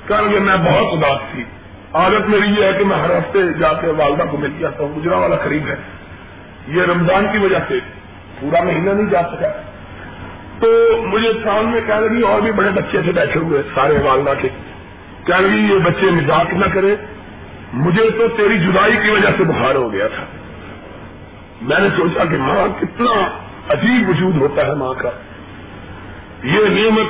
[0.07, 1.45] کہ میں بہت اداس تھی۔
[1.93, 5.01] عادت میری یہ ہے کہ میں ہر ہفتے جا کے والدہ کو مل جاتا ہوں،
[5.01, 5.75] گجرا والا قریب ہے۔
[6.69, 7.75] یہ رمضان کی وجہ سے
[8.41, 9.70] پورا مہینہ نہیں جا سکا۔
[10.61, 14.49] تو مجھے سامنے کہہ لگی اور بھی بڑے بچے سے بیٹھے ہوئے، سارے والدہ کے۔
[15.27, 16.97] کہہ لگی یہ بچے مزاق نہ کرے۔
[17.73, 20.25] مجھے تو تیری جدائی کی وجہ سے بخار ہو گیا تھا۔
[21.63, 23.29] میں نے سوچا کہ ماں، کتنا
[23.69, 25.11] عجیب وجود ہوتا ہے ماں کا۔
[26.43, 27.07] یہ نعمت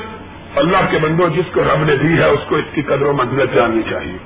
[0.58, 3.12] اللہ کے بندوں، جس کو رب نے دی ہے، اس کو اس کی قدر و
[3.12, 4.18] منزلت جاننی چاہیے۔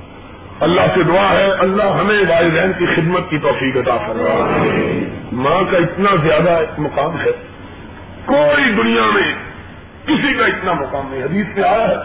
[0.59, 4.63] اللہ سے دعا ہے، اللہ ہمیں والدین کی خدمت کی توفیق عطا فرما۔
[5.31, 7.54] ماں کا اتنا زیادہ مقام ہے۔
[8.25, 9.35] کوئی دنیا میں
[10.05, 11.95] کسی کا اتنا مقام نہیں۔ حدیث میں آیا ہے،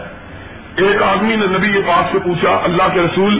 [0.75, 3.39] ایک آدمی نے نبی کے پاس سے پوچھا، اللہ کے رسول،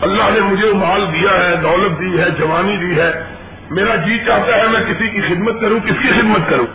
[0.00, 3.24] اللہ نے مجھے مال دیا ہے، دولت دی ہے، جوانی دی ہے،
[3.70, 6.66] میرا جی چاہتا ہے میں کسی کی خدمت کروں، کس کی خدمت کروں؟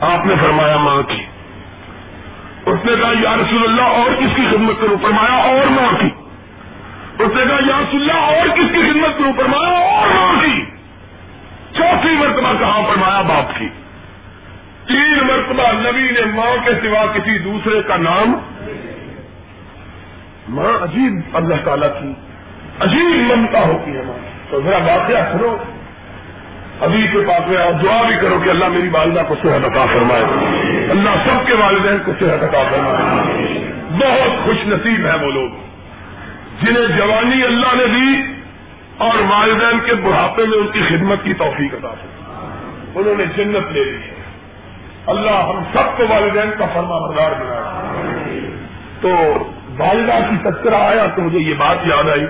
[0.00, 1.22] آپ نے فرمایا، ماں کی۔
[2.66, 6.08] اس نے کہا، یا رسول اللہ، اور کس کی خدمت کروں؟ فرمایا، اور ماں کی۔
[7.18, 10.64] اس نے کہا، یا رسول اللہ، اور کس کی خدمت کروں؟ فرمایا، اور ماں کی۔
[11.72, 13.68] چوتھی مرتبہ کہا فرمایا، باپ کی۔
[14.92, 18.34] تین مرتبہ نبی نے ماں کے سوا کسی دوسرے کا نام
[20.48, 22.12] ماں عجیب اللہ تعالیٰ کی،
[22.80, 24.18] عجیب ممتا ہوتی ہے ماں۔
[24.50, 25.56] تو ذرا واقعہ سنو۔
[26.80, 29.86] ابھی کے پاس میں اور دعا بھی کرو کہ اللہ میری والدہ کو صحت عطا
[29.86, 30.24] فرمائے۔
[30.90, 35.48] اللہ سب کے والدین کو صحت عطا فرمائے۔ بہت خوش نصیب ہے وہ لوگ۔
[36.62, 38.32] جنہیں جوانی اللہ نے دی
[38.98, 42.62] اور والدین کے بڑھاپے میں ان کی خدمت کی توفیق عطا فرمائے
[42.94, 44.21] انہوں نے جنت لے لی۔ ہے
[45.06, 47.86] اللہ ہم سب کو والدین کا فرما بردار بنایا
[49.00, 49.08] تو
[49.78, 52.26] والدہ کی تذکرہ آیا تو مجھے یہ بات یاد آئی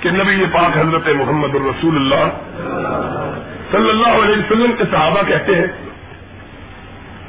[0.00, 2.24] کہ نبی یہ پاک حضرت محمد الرسول اللہ
[3.70, 5.66] صلی اللہ علیہ وسلم کے صحابہ کہتے ہیں،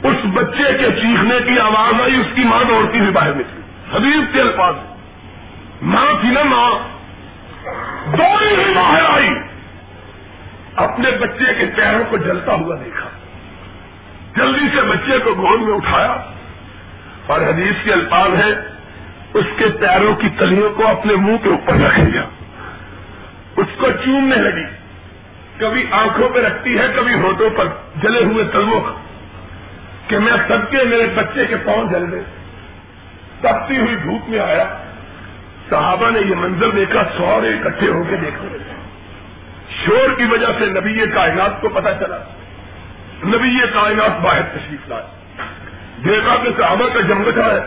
[0.04, 3.62] اس بچے کے چیخنے کی آواز آئی، اس کی ماں دوڑتی ہوئی باہر نکلی۔
[3.96, 4.74] حبیب کے الفاظ
[5.82, 6.72] ماں تھی نا ماں۔
[8.18, 9.30] دوڑی ہوئی باہر آئی۔
[10.76, 13.10] اپنے بچے کے پیروں کو جلتا ہوا دیکھا۔
[14.36, 16.16] جلدی سے بچے کو گود میں اٹھایا
[17.28, 18.54] اور حدیث کے الفاظ ہے
[19.34, 22.22] اس کے پیروں کی تلیوں کو اپنے منہ کے اوپر رکھ لیا
[23.58, 24.66] اس کو چومنے لگی۔
[25.58, 27.68] کبھی آنکھوں پہ رکھتی ہے، کبھی ہوٹوں پر
[28.04, 28.82] جلے ہوئے تلووں
[30.08, 32.24] کہ میں سب کے میرے بچے کے پاؤں جل گئے
[33.42, 34.78] تپتی ہوئی دھوپ میں آیا۔
[35.70, 38.74] صحابہ نے یہ منظر دیکھا سورے اکٹھے ہو کے دیکھنے لگے۔
[39.86, 42.18] شور کی وجہ سے نبی کائنات کو پتا چلا۔
[43.26, 45.04] نبی کائنات باہر تشریف لائے۔
[46.06, 47.60] دیکھا کہ صحابہ کا جمگٹا ہے۔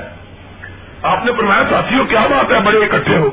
[1.02, 3.30] آپ نے فرمایا ساتھیوں کیا بات ہے؟ بڑے اکٹھے ہو۔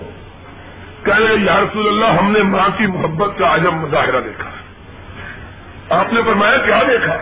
[1.04, 4.50] کہہ رہے یا رسول اللہ، ہم نے ماں کی محبت کا عجم مظاہرہ دیکھا۔
[6.00, 7.18] آپ نے فرمایا، کیا دیکھا؟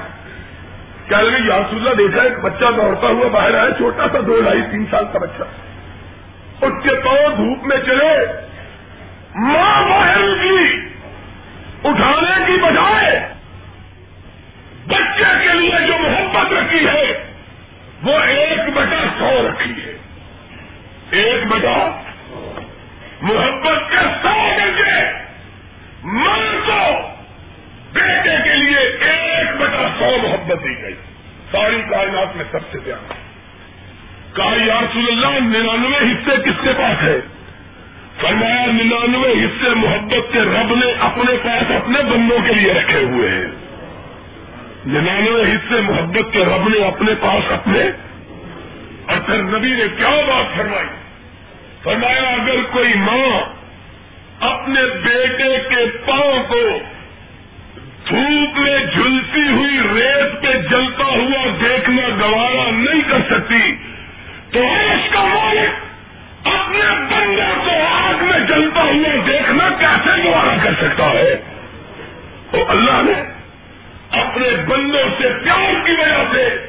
[1.07, 4.41] کہہ رہے یا رسول اللہ، دیکھا، ایک بچہ دوڑتا ہوا باہر آیا، چھوٹا سا، دو
[4.41, 5.43] ڈھائی، تین سال کا بچہ۔
[6.65, 8.25] اس کے پاؤں دھوپ میں چلے۔
[9.35, 10.75] ماں باہر کی
[11.83, 13.32] اٹھانے کی بجائے
[14.87, 17.33] بچے کے لیے جو محبت رکھی ہے،
[18.03, 19.97] وہ ایک بٹا سو رکھی ہے۔
[21.11, 22.01] ایک بٹا
[23.21, 25.11] محبت کے سو بچے۔
[26.03, 27.07] من کو
[27.93, 30.93] بیٹے کے لیے ایک بٹا سو محبت دی گئی۔
[31.51, 33.13] ساری کائنات میں سب سے زیادہ
[34.35, 37.19] کہا یا رسول اللہ ننانوے حصے کس کے پاس ہے؟
[38.21, 43.29] فرمایا ننانوے حصے محبت کے رب نے اپنے پاس اپنے بندوں کے لیے رکھے ہوئے
[43.29, 43.62] ہیں۔
[44.87, 47.83] ننانوے حصے محبت کے رب نے اپنے پاس اپنے
[49.07, 50.87] اور پھر نبی نے کیا بات فرمائی؟
[51.83, 53.39] فرمایا، اگر کوئی ماں
[54.39, 56.79] اپنے بیٹے کے پاؤں کو
[58.09, 63.75] دھوپ میں جھلتی ہوئی ریت پہ جلتا ہوا دیکھنا گوارا نہیں کر سکتی،
[64.51, 70.73] تو اس کا مالک اپنے بندے کو آگ میں جلتا ہوا دیکھنا کیسے گوارا کر
[70.81, 71.35] سکتا ہے؟
[72.51, 73.32] تو اللہ نے
[74.13, 76.67] اپنے بندوں سے پیار کی وجہ سے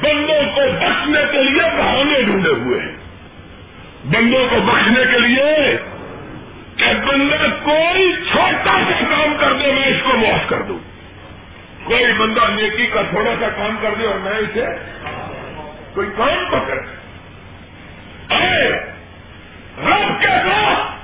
[0.00, 2.96] بندوں کو بچنے کے لیے بہانے ڈھونڈے ہوئے ہیں۔
[4.04, 5.76] بندوں کو بخشنے کے لیے
[6.76, 10.78] کہ بندہ کوئی چھوٹا سا کام کر دے، میں اس کو معاف کر دوں۔
[11.84, 14.66] کوئی بندہ نیکی کا تھوڑا سا کام کر دے اور میں اسے
[15.94, 16.78] کوئی کام پکڑ۔
[18.28, 18.70] آئے،
[19.78, 20.96] رب کے ساتھ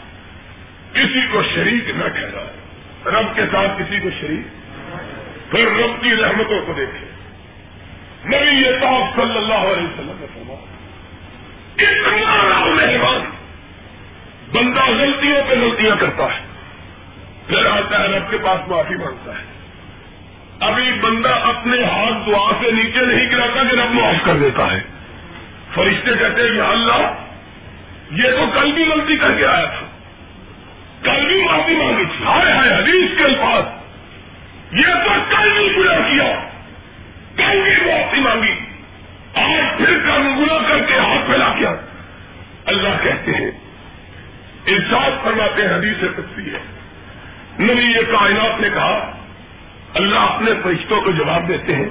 [0.94, 4.62] کسی کو شریک نہ ٹھہرا رب کے ساتھ کسی کو شریک
[5.52, 7.06] پھر رب کی رحمتوں کو دیکھے۔
[8.26, 10.54] نبی یہ صاحب صلی اللہ علیہ وسلم نے فرما
[11.78, 13.18] اتنا
[14.52, 16.40] بندہ غلطیوں پہ غلطیاں کرتا ہے
[17.46, 19.44] پھر آتا ہے رب کے پاس معافی مانگتا ہے۔
[20.60, 24.80] ابھی بندہ اپنے ہاتھ دعا سے نیچے نہیں گراتا کہ رب معاف کر دیتا ہے۔
[25.74, 27.14] فرشتے کہتے ہیں، یا اللہ،
[28.10, 29.86] یہ تو کل بھی غلطی کر کے آیا تھا۔
[31.02, 33.71] کل بھی معافی مانگی تھی۔ ہائے ہائے، حدیث کے پاس
[34.72, 36.48] یہ تو کل بھی گنا کیا۔
[37.37, 38.54] کل بھی معافی مانگی۔
[39.35, 41.74] آج پھر کل گنا کر کے ہاتھ پھیلا کیا۔
[42.66, 43.50] اللہ کہتے ہیں،
[44.66, 46.06] ارشاد فرماتے ہیں، حدیث سے
[46.37, 46.58] ہے۔
[47.61, 49.16] نبی یہ کائنات نے کہا،
[49.94, 51.88] اللہ اپنے فرشتوں کو جواب دیتے ہیں۔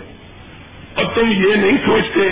[0.93, 2.29] اور تم یہ نہیں سوچتے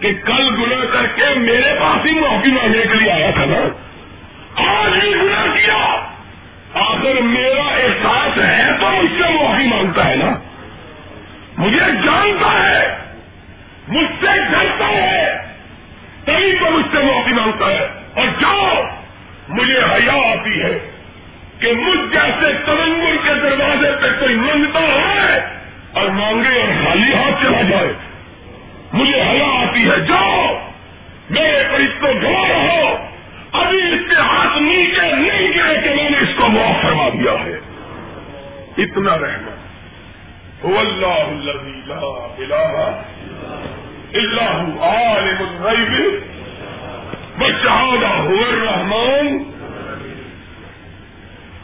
[0.00, 3.68] کہ کل گنا کر کے میرے پاس ہی معافی مانگنے کے لیے آیا تھا نا؟
[4.54, 6.11] آج ہی گنا کیا۔
[6.74, 10.38] آخر میرا احساس ہے تو اس سے معافی مانگتا ہے نا؟
[11.58, 12.96] مجھے جانتا ہے،
[13.88, 15.34] مجھ سے ڈرتا ہے،
[16.24, 18.82] تبھی تو مجھ سے معافی مانگتا ہے۔ اور جاؤ،
[19.48, 20.90] مجھے حیا آتی ہے
[21.58, 25.38] کہ مجھ جیسے ترنگر کے دروازے پہ کوئی منگتا ہے
[25.92, 27.92] اور مانگے اور خالی ہاتھ چلا جائے۔
[28.92, 30.68] مجھے حیا آتی ہے، جاؤ،
[31.30, 33.08] میرے کو اس کو گوا رہو۔
[33.52, 36.11] ابھی اس کے ہاتھ نیچے نہیں گرے کہ میں
[36.42, 37.58] کو معاف فرما دیا ہے۔
[38.78, 39.56] اتنا رہنا
[40.62, 41.42] اللہ
[44.14, 46.24] اللہ عالم الغیب۔
[47.38, 49.38] بچہ ہو الرحمان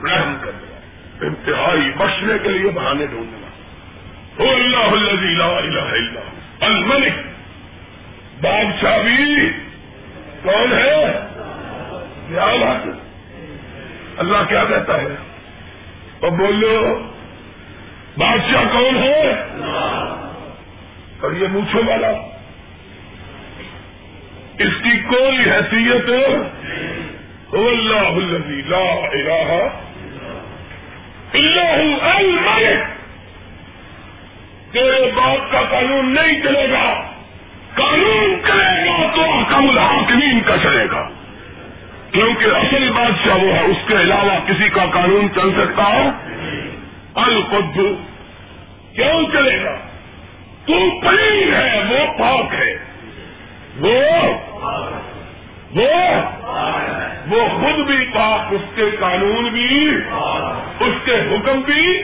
[0.07, 0.51] رحم کر
[1.21, 3.49] انتہائی بچنے کے لیے بہانے ڈھونڈنا
[4.39, 7.13] ہو اللہ اللہ اللہ الملک۔
[8.41, 9.51] بادشاہ بھی
[10.43, 11.13] کون ہے؟
[12.29, 13.08] کیا بات
[14.19, 15.17] اللہ کیا کہتا ہے؟
[16.21, 17.03] اور بولو،
[18.19, 19.31] بادشاہ کون ہے؟
[21.21, 22.09] اور یہ مونچھوں والا،
[24.59, 26.11] اس کی کوئی حیثیت
[27.53, 28.19] اللہ
[28.69, 29.69] لا الہ
[31.35, 32.99] اللہ الملک۔
[34.73, 37.03] تیرے باپ کا قانون نہیں چلے گا۔
[37.75, 41.09] قانون کرے گا تو حکم الحاکمین کا چلے گا۔
[42.19, 46.11] کیونکہ اصل بادشاہ وہ ہے؟ اس کے علاوہ کسی کا قانون چل سکتا ہو
[47.15, 47.95] القدو
[48.95, 49.75] کیوں چلے گا؟
[50.67, 52.79] تو پلیل ہے، وہ پاک ہے۔
[53.81, 54.01] وہ
[55.75, 56.21] وہ
[57.27, 59.91] وہ خود بھی پاک، اس کے قانون بھی،
[60.81, 62.03] اس کے حکم بھی۔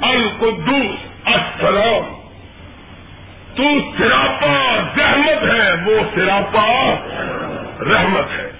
[0.00, 2.20] القدوس السلام۔
[3.54, 3.62] تو
[3.98, 6.94] سراپا زحمت ہے، وہ سراپا
[7.80, 8.51] رحمت ہے۔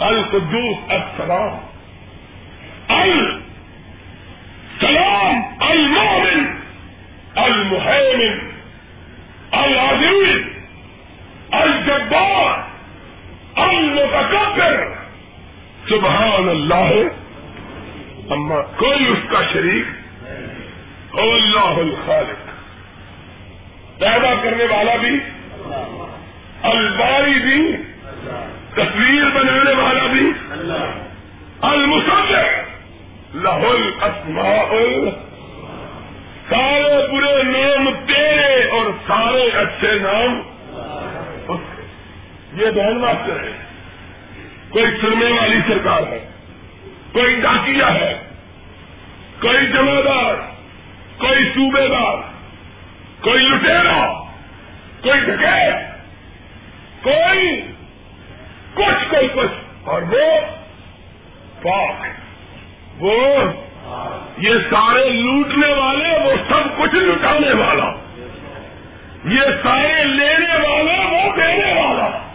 [0.00, 1.54] القدوس السلام.
[4.76, 6.42] السلام المومن
[7.34, 8.50] المحمن
[9.52, 10.42] العزیز
[11.50, 12.58] الجبار
[13.56, 14.76] المتکبر
[15.88, 16.92] سبحان اللہ.
[18.30, 19.86] اما کوئی اس کا شریک
[21.14, 22.46] ہو اللہ الخالق.
[23.98, 25.18] پیدا کرنے والا بھی،
[26.62, 27.76] الباری بھی
[28.76, 30.32] تصویر بنانے والا بھی
[31.60, 34.70] المسلم لاہول اسماء
[36.50, 40.40] سارے برے نام تیرے اور سارے اچھے نام
[42.56, 43.52] یہ بہن ماسٹر ہے۔
[44.70, 46.18] کوئی سرمے والی سرکار ہے،
[47.12, 48.14] کوئی ڈاکیا ہے،
[49.40, 50.34] کوئی جمعدار
[51.18, 52.16] کوئی صوبے دار
[53.20, 54.12] کوئی لٹیرا،
[55.02, 55.96] کوئی ڈکیت
[57.02, 57.72] کوئی
[58.76, 60.40] کچھ کوئی کچھ۔ اور وہ
[61.62, 62.06] پاک۔
[63.02, 63.26] وہ
[64.38, 67.92] یہ سارے لوٹنے والے، وہ سب کچھ لٹانے والا۔
[69.24, 72.32] یہ سارے لینے والے، وہ دینے والا۔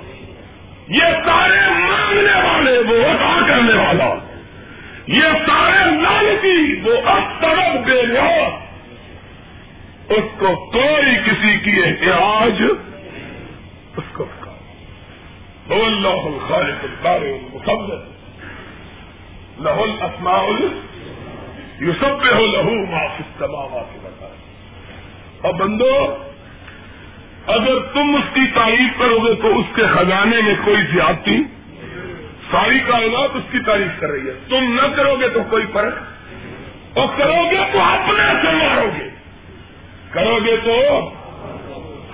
[0.87, 4.15] یہ سارے مانگنے والے، وہ ادا کرنے والا۔
[5.07, 8.59] یہ سارے لالچی، وہ اب طرف دے رہا
[10.09, 12.63] اس کو کوئی کسی کی احتیاج،
[13.97, 14.25] اس کو
[15.75, 18.21] اللہ الخالق البار المقدس
[19.59, 20.47] له الاسماء
[21.81, 24.41] يسبح له ما في السماوات والارض
[25.41, 26.15] اور بندو،
[27.47, 31.43] اگر تم اس کی تعریف کرو گے تو اس کے خزانے میں کوئی زیادتی،
[32.51, 35.93] ساری کائنات اس کی تعریف کر رہی ہے۔ تم نہ کرو گے تو کوئی فرق۔
[36.97, 39.09] اور کرو گے تو اپنے سے مارو گے۔
[40.11, 41.09] کرو گے تو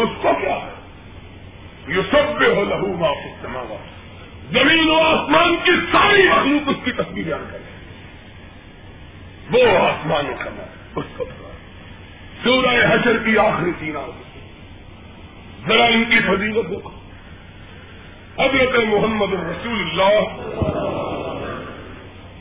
[0.03, 0.76] اس کو کیا؟
[1.87, 3.75] یہ سب ہو لہو معاف استعمال
[4.51, 7.77] زمین و آسمان کی ساری مخلوق اس کی تصویر بیان کرے
[9.51, 10.65] وہ آسمان کا
[10.95, 11.25] اس کو
[12.43, 14.39] سورہ حشر کی آخری تین آگے
[15.67, 16.89] ذرا ان کی فضیلت دیکھو
[18.39, 20.19] حضرت محمد رسول اللہ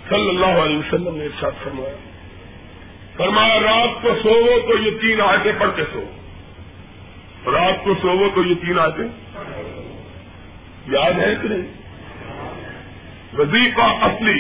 [0.09, 1.97] صلی اللہ علیہ وسلم نے ارشاد فرمایا۔
[3.17, 6.05] فرمایا، رات کو سوو تو یہ تین آٹے پڑھ کے سو۔
[7.53, 9.03] رات کو سوو تو یہ تین آٹے
[10.89, 11.67] یاد ہے کہ نہیں؟
[13.39, 14.39] وظیفہ اصلی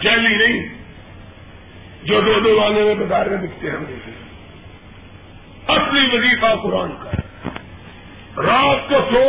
[0.00, 0.62] جیلی نہیں،
[2.04, 3.76] جو دو دو والے میں بازار میں دکھتے ہیں
[5.68, 7.10] اصلی وظیفہ قرآن کا
[8.42, 9.24] رات کو سو،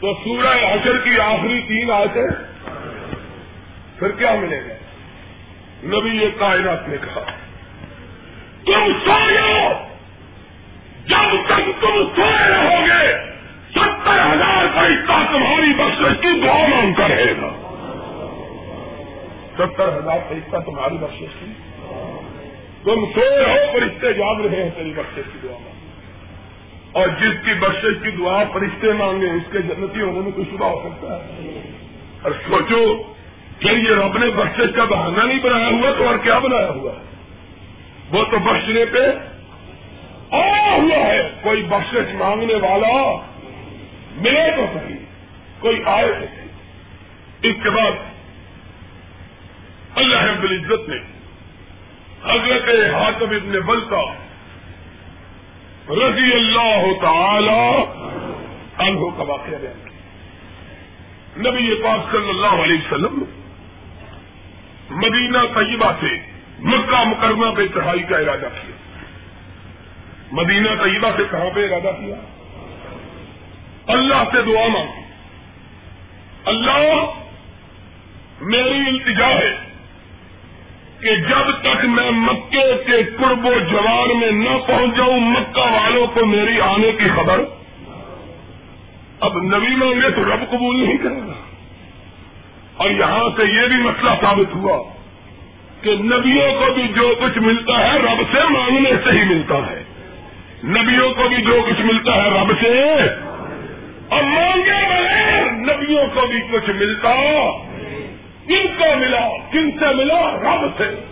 [0.00, 2.26] تو سورہ حشر کی آخری تین آتے
[3.98, 4.74] پھر کیا ملے گا؟
[5.86, 7.24] نبی یہ کائنات نے کہا،
[8.64, 9.18] تم سو
[11.06, 13.01] جب تک تم سوئے رہو گے
[14.86, 17.48] ہزار تمہاری بخش کی دعا مانگ کر رہے گا
[19.54, 21.52] ستر ہزار کا تمہاری بخش کی۔
[22.84, 25.72] تم سوئے رہو فرشتے جاگ رہے ہیں تیری بخش کی دعا مانگ۔
[26.92, 30.66] اور جس کی بخشش کی دعا فرشتے مانگے، اس کے جنتی ہونے میں کوئی شبہ
[30.66, 31.60] ہو سکتا ہے۔
[32.22, 33.02] اور سوچو
[33.58, 36.92] کہ یہ رب نے بخشش کا بہانہ نہیں بنایا ہوا تو اور کیا بنایا ہوا
[36.92, 37.04] ہے؟
[38.10, 38.98] وہ تو بخشنے پہ
[40.30, 43.26] آیا ہوا ہے۔ کوئی بخشش مانگنے والا
[44.16, 44.96] ملے تو صحیح
[45.58, 47.92] کوئی آئے تو صحیح اس کے بعد
[49.94, 50.96] اللہ رب العزت نے
[52.24, 54.14] حضرت حاطب ابن بلتا
[55.88, 57.82] رضی اللہ تعالی
[58.78, 63.24] عنہ کا واقعہ بیان کیا۔ نبی پاک صلی اللہ علیہ وسلم
[64.90, 66.16] مدینہ طیبہ سے
[66.58, 68.76] مکہ مکرمہ پہ چڑھائی کا ارادہ کیا۔
[70.32, 72.16] مدینہ طیبہ سے کہاں پہ ارادہ کیا؟
[73.86, 75.02] اللہ سے دعا مانگی
[76.44, 77.04] اللہ
[78.40, 79.56] میری التجا ہے
[81.00, 86.06] کہ جب تک میں مکے کے قرب و جوار میں نہ پہنچ جاؤں، مکہ والوں
[86.06, 87.40] کو میری آنے کی خبر۔
[89.20, 91.32] اب نبی مانگے تو رب قبول نہیں کرے گا۔
[92.76, 94.82] اور یہاں سے یہ بھی مسئلہ ثابت ہوا
[95.82, 99.82] کہ نبیوں کو بھی جو کچھ ملتا ہے رب سے مانگنے سے ہی ملتا ہے۔
[100.64, 102.94] نبیوں کو بھی جو کچھ ملتا ہے رب سے
[104.12, 107.14] اور مانگے بغیر نبیوں کو بھی کچھ ملتا۔
[108.46, 111.04] کن کو ملا؟ کن سے ملا؟ رب سے۔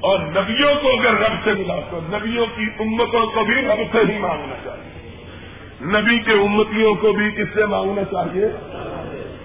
[0.00, 4.12] اور نبیوں کو اگر رب سے ملا تو نبیوں کی امتوں کو بھی رب سے
[4.12, 5.20] ہی مانگنا چاہیے۔
[6.00, 8.44] نبی کے امتیوں کو بھی کس سے مانگنا چاہیے؟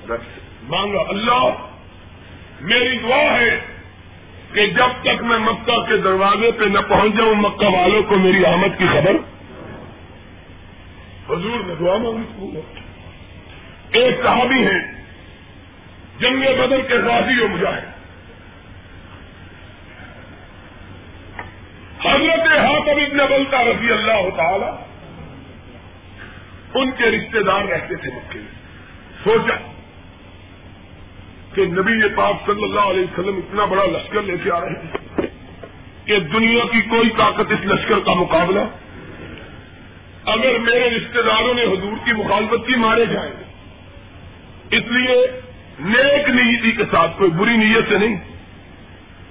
[0.10, 1.50] رب سے۔ مانگا۔ اللہ،
[2.62, 3.60] میری دعا ہے
[4.54, 8.46] کہ جب تک میں مکہ کے دروازے پہ نہ پہنچ جاؤں، مکہ والوں کو میری
[8.46, 9.35] آمد کی خبر
[11.36, 12.60] حضور نے دعا مانگی
[13.92, 14.80] ایک صحابی ہے
[16.20, 17.96] جنگ بدر کے راضی ہو مجاہد۔
[22.06, 24.70] حضرت ہاتھ ابن بلتا رضی اللہ تعالی،
[26.74, 28.56] ان کے رشتے دار رہتے تھے مکے میں۔
[29.24, 29.56] سوچا
[31.54, 35.26] کہ نبی پاک صلی اللہ علیہ وسلم اتنا بڑا لشکر لے کے آ رہے ہیں
[36.06, 38.60] کہ دنیا کی کوئی طاقت اس لشکر کا مقابلہ
[40.26, 43.44] اگر میرے رشتے داروں نے حضور کی مخالفت کی مارے جائیں گے
[44.78, 45.42] اس لیے
[45.80, 48.16] نیک نیتی کے ساتھ کوئی بری نیت سے نہیں۔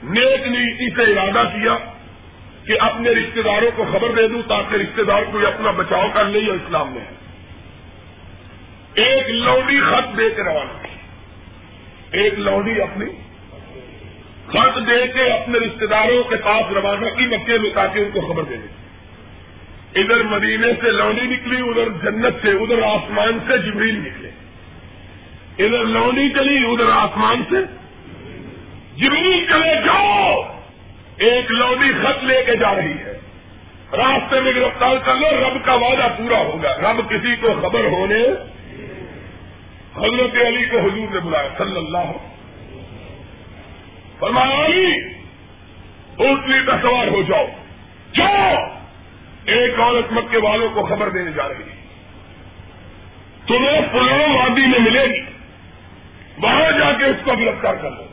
[0.02, 1.76] نیک نیتی سے ارادہ کیا
[2.64, 6.24] کہ اپنے رشتے داروں کو خبر دے دوں تاکہ رشتے دار کوئی اپنا بچاؤ کر
[6.24, 7.04] لے یا اسلام میں۔
[8.94, 10.86] ایک لوڈی خط دے کے روانہ۔
[12.10, 13.06] ایک لوڈی اپنی
[14.48, 18.20] خط دے کے اپنے رشتے داروں کے پاس روانہ کی مکے میں تاکہ ان کو
[18.20, 18.83] خبر دے دے۔
[19.94, 24.28] ادھر مدینے سے لوڈی نکلی، ادھر جنت سے، ادھر آسمان سے جبریل نکلے۔
[25.64, 27.56] ادھر لونی چلی، ادھر آسمان سے
[28.96, 30.42] جبریل چلے۔ جاؤ!
[31.16, 33.18] ایک لونی خط لے کے جا رہی ہے۔
[33.92, 38.22] راستے میں گرفتار کر لو، رب کا وعدہ پورا ہوگا۔ رب کسی کو خبر ہونے
[39.96, 42.12] حضرت علی کو حضور نے بلایا، صلی اللہ
[44.18, 44.92] فرمایا، علی،
[46.16, 47.46] اونٹنی کا سوار ہو جاؤ۔
[48.14, 48.83] جاؤ!
[49.46, 51.84] ایک عورت مکے والوں کو خبر دینے جا رہی ہے۔
[53.46, 55.20] تمہیں پلو وادی میں ملے گی۔
[56.42, 58.04] وہاں جا کے اس کو گرفتار کر لو۔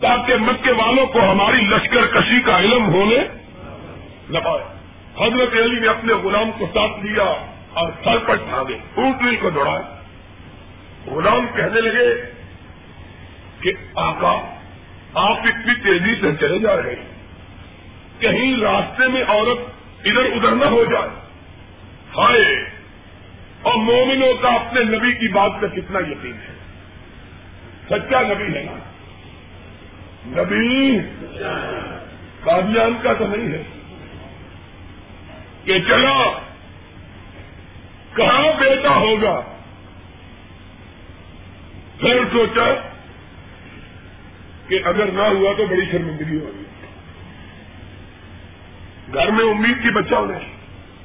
[0.00, 3.16] تاکہ مکے والوں کو ہماری لشکر کشی کا علم ہونے
[4.30, 4.78] لگائے
[5.26, 9.80] حضرت علی نے اپنے غلام کو ساتھ لیا اور سر پر ٹھاگے اونٹنی کو دوڑایا
[11.06, 12.30] غلام کہنے لگے
[13.60, 14.56] کہ آقا،
[15.14, 17.12] آپ اتنی تیزی سے چلے جا رہے ہیں۔
[18.18, 21.08] کہیں راستے میں عورت ادھر ادھر نہ ہو جائے۔
[22.16, 22.70] ہائے!
[23.62, 26.54] اور مومنوں کا اپنے نبی کی بات کا کتنا یقین ہے۔
[27.88, 30.98] سچا نبی ہے۔ نا نبی!
[32.44, 33.62] قادیان کا تو نہیں ہے۔
[35.64, 36.40] کہ چلا!
[38.14, 39.40] کہاں بیٹا ہوگا؟
[42.00, 42.74] پھر سوچا
[44.68, 46.61] کہ اگر نہ ہوا تو بڑی شرمندگی ہوگی۔
[49.14, 50.38] گھر میں امید کی بچہ ہونے۔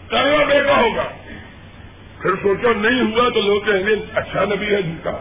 [0.10, 1.03] کہاں بیٹا ہوگا۔
[2.22, 5.12] پھر سوچا، نہیں ہوا تو لوگ کہیں گے اچھا نبی ہے جن کا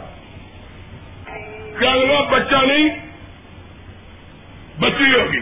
[1.79, 2.89] کیا بچہ نہیں؟
[4.79, 5.41] بچی ہوگی۔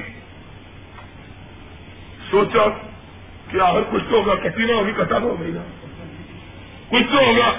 [2.30, 2.68] سوچا،
[3.50, 5.62] کیا ہر کچھ تو ہوگا کٹی نہ ہوگی، کٹا ہوگی نا۔
[6.88, 7.52] کچھ تو ہوگا۔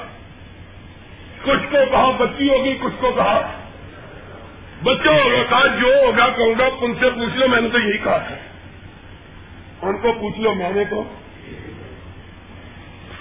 [1.43, 3.63] کچھ کو کہا، بچی ہوگی، کچھ کو کہا۔
[4.83, 7.97] بچہ ہوگا، کہا، جو ہوگا، کہوں گا ان سے پوچھ لو، میں نے تو یہی
[7.97, 8.54] کہا ہے
[9.85, 10.83] ان کو پوچھ لو میں نے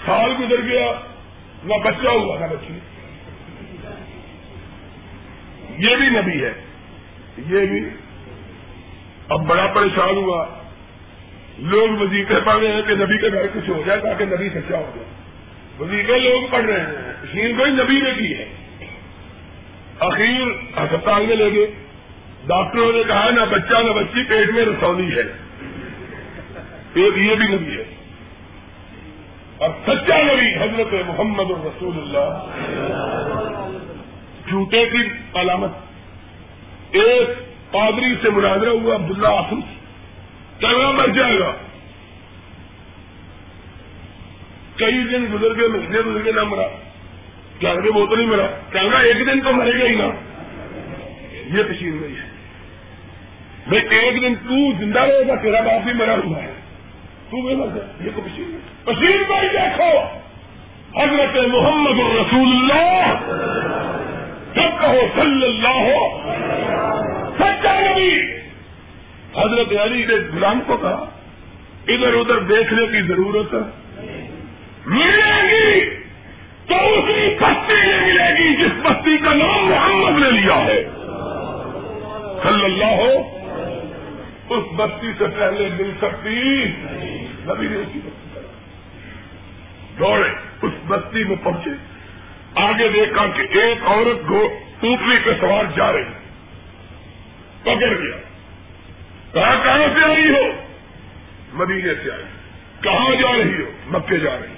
[0.05, 0.91] سال گزر گیا،
[1.63, 2.79] نہ بچہ ہوا، نہ بچی۔
[5.77, 6.53] یہ بھی نبی ہے۔
[7.37, 7.89] یہ بھی۔
[9.29, 10.45] اب بڑا پریشان ہوا۔
[11.57, 14.77] لوگ وزیقے پڑھ رہے ہیں کہ نبی کے گھر کچھ ہو جائے تاکہ نبی سچا
[14.77, 15.05] ہو جائے۔
[15.79, 18.45] وزیقے لوگ پڑھ رہے ہیں۔ شیر کوئی نبی نے کی ہے؟
[19.99, 20.41] اخیر
[20.77, 21.67] ہسپتال میں لے گئے۔
[22.47, 25.44] ڈاکٹروں نے کہا، نہ بچہ، نہ بچی، پیٹ میں رسونی ہے۔
[26.95, 27.83] ایک یہ بھی نبی ہے۔
[29.57, 32.45] اور سچا نبی حضرت محمد الرسول اللہ۔
[34.47, 34.97] جھوٹے کی
[35.33, 35.69] علامت۔
[36.91, 37.29] ایک
[37.73, 39.59] پادری سے مناظرہ ہوا عبداللہ آسم
[40.61, 41.51] چلنا مر جائے گا۔
[44.75, 46.67] کئی دن گزر گئے، مہینے گزر گئے، نہ مرا۔
[47.59, 50.07] کیا وہ تو نہیں مرا۔ کہنا ایک دن تو مرے گا ہی نا۔
[51.57, 52.29] یہ تشیر نہیں ہے۔
[53.67, 56.33] بھائی ایک دن تو زندہ رہے گا، تیرا باپ بھی مرا ہوا ہے تو بھی
[56.35, 58.45] مر جائے یہ تو پشیر
[58.83, 59.99] پشیر بھائی دیکھو،
[61.01, 63.13] حضرت محمد الرسول اللہ۔
[64.53, 66.19] سب کہو صلی اللہ ہو
[67.39, 68.21] سچا نبی۔
[69.35, 71.05] حضرت علی نے غلام کو کہا،
[71.87, 73.81] ادھر ادھر دیکھنے کی ضرورت ہے۔
[74.85, 75.85] ملے گی
[76.67, 80.83] تو اسی بستی میں ملے گی جس بستی کا نام محمد نے لیا ہے۔
[82.43, 83.39] صلی اللہ ہو
[84.49, 86.65] اس بستی سے پہلے مل سکتی۔
[87.45, 88.39] نبی نے اسی بستی
[89.99, 90.29] دوڑے،
[90.61, 91.69] اس بستی میں پہنچے۔
[92.55, 96.03] آگے دیکھا کہ ایک عورت کو اونٹنی پہ سوار جا رہی
[97.61, 98.17] پکڑ گیا۔
[99.33, 100.51] کہاں کہاں سے آئی ہو؟
[101.53, 102.23] مدینے سے آئی۔
[102.81, 104.55] کہاں جا رہی ہو؟ مکے جا رہی۔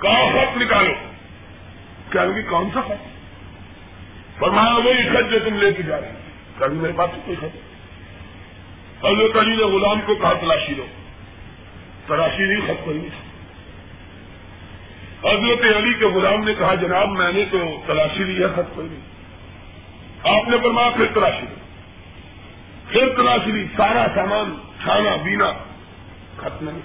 [0.00, 0.94] کہاں خط نکالو؟
[2.10, 3.08] کیا کون سا خط؟
[4.38, 6.12] فرمایا، وہی خط جو تم لے کے جا رہے
[6.58, 7.63] کبھی میرے پاس کوئی خط۔
[9.06, 10.86] حضرت علی نے غلام کو کہا تلاشی لو۔
[12.06, 13.34] تلاشی نہیں، خط کوئی نہیں
[15.20, 18.88] حضرت علی کے غلام نے کہا، جناب، میں نے تو تلاشی لی ہے، خط کوئی
[18.88, 19.00] نہیں
[20.22, 21.54] آپ نے فرمایا، پھر تلاشی لی
[22.88, 25.52] پھر تلاشی لی، سارا سامان، کھانا پینا
[26.36, 26.80] ختم نہیں۔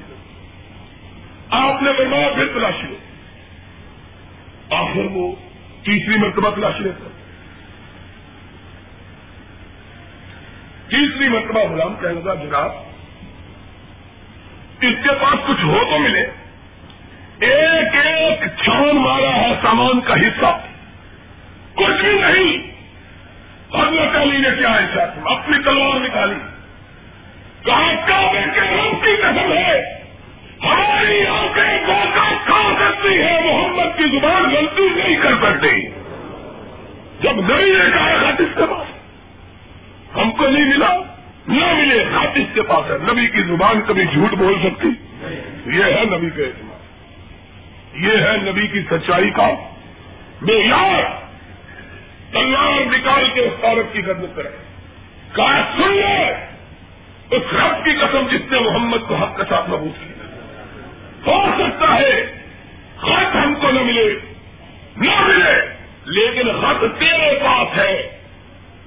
[1.50, 2.96] آپ نے فرمایا، پھر تلاشی لو۔
[4.76, 5.36] آخر وہ
[5.84, 7.10] تیسری مرتبہ تلاشی لیتا۔
[10.90, 12.72] تیسری مرتبہ غلام کہنے گا، جناب،
[14.82, 16.22] اس کے پاس کچھ ہو تو ملے۔
[17.40, 20.58] ایک ایک چھان مارا ہے سامان کا حصہ۔
[21.74, 22.58] کچھ بھی نہیں۔
[23.74, 26.36] حضرت علی نے کیا ایسا اپنی تلوار نکالی۔
[27.66, 29.94] کہا، کعبے کے رب کی قسم ہے۔
[30.64, 35.88] ہماری آنکھیں موقع کھا سکتی ہے محمد کی زبان غلطی نہیں کر سکتی۔
[37.22, 38.89] جب نئی نے کہا تھا کے پاس۔
[40.40, 40.96] کو نہیں ملا،
[41.48, 44.88] نہ ملے، خط اس کے پاس ہے۔ نبی کی زبان کبھی جھوٹ بول سکتی؟
[45.78, 46.80] یہ ہے نبی کا اعتماد۔
[47.96, 49.50] یہ ہے نبی کی سچائی کا
[50.42, 51.04] بے یار۔
[52.34, 54.50] تلوار نکال کے اس عورت کی گرد کرے۔
[55.36, 56.34] کہا، سن لے،
[57.32, 60.26] اس رب کی قسم جس نے محمد کو حق کے ساتھ محبوب کیا۔
[61.26, 62.26] ہو سکتا ہے،
[62.98, 64.20] خط ہم کو نہ ملے
[64.98, 65.54] نہ ملے،
[66.06, 68.19] لیکن خط تیرے پاس ہے۔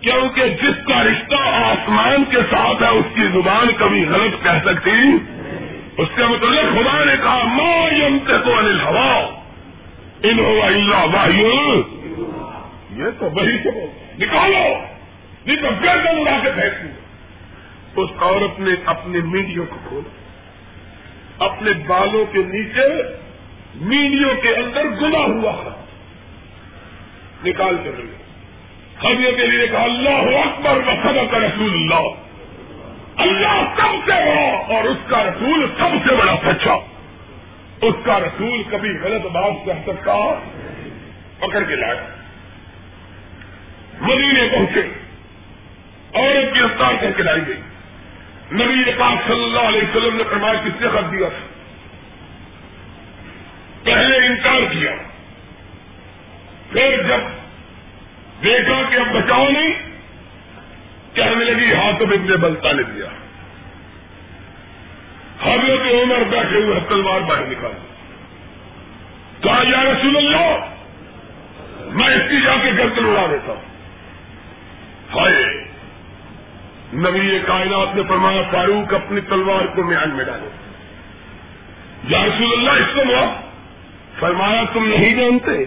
[0.03, 5.16] کیونکہ جس کا رشتہ آسمان کے ساتھ ہے، اس کی زبان کبھی غلط کہہ سکتی۔
[5.98, 9.30] اس کے متعلق خدا نے کہا ماں یمتے تو انل ہوا
[10.22, 11.40] ان اللہ بھائی
[12.96, 13.86] یہ تو وہی سے
[14.18, 14.78] نکالو۔
[15.46, 16.98] نہیں تو گردن اڑا کے پھینک
[17.96, 20.22] اس عورت نے اپنے میڈیوں کو کھولا۔
[21.44, 23.03] اپنے بالوں کے نیچے
[23.74, 25.84] میڈیوں کے اندر گنا ہوا۔
[27.44, 28.09] نکال کر رہی
[29.05, 32.09] حضرت کے لیے کہا، اللہ اکبر و کا رسول اللہ۔
[33.16, 36.74] اللہ سب سے بڑا اور اس کا رسول سب سے بڑا سچا۔
[37.82, 40.14] اس کا رسول کبھی غلط بات کہہ سکتا،
[41.38, 42.00] پکڑ کے لائے۔
[44.00, 44.80] مدینے پہنچے،
[46.14, 47.61] عورت گرفتار کر کے لائی گئی۔
[48.53, 51.46] نبی پاک صلی اللہ علیہ وسلم نے فرمایا، کس سے خط دیا تھا؟
[53.82, 54.90] پہلے انکار کیا۔
[56.72, 57.41] پھر جب
[58.45, 59.72] دیکھا کہ اب بچاؤ نہیں
[61.14, 63.07] کہنے لگی ہاتھ میں اتنے بلتا نے دیا۔
[65.43, 67.72] حضرت عمر بیٹھے ہوئے، تلوار باہر نکال
[69.40, 70.59] کہا، یا رسول اللہ،
[71.86, 73.62] میں اس کی جا کے گردن اڑا دیتا ہوں۔
[75.14, 75.64] ہائے،
[76.95, 80.49] نبی کائنات نے فرمایا، فاروق اپنی تلوار کو میان میں ڈالے
[82.09, 83.03] یا رسول اللہ، اس کو
[84.20, 85.64] فرمایا، تم نہیں جانتے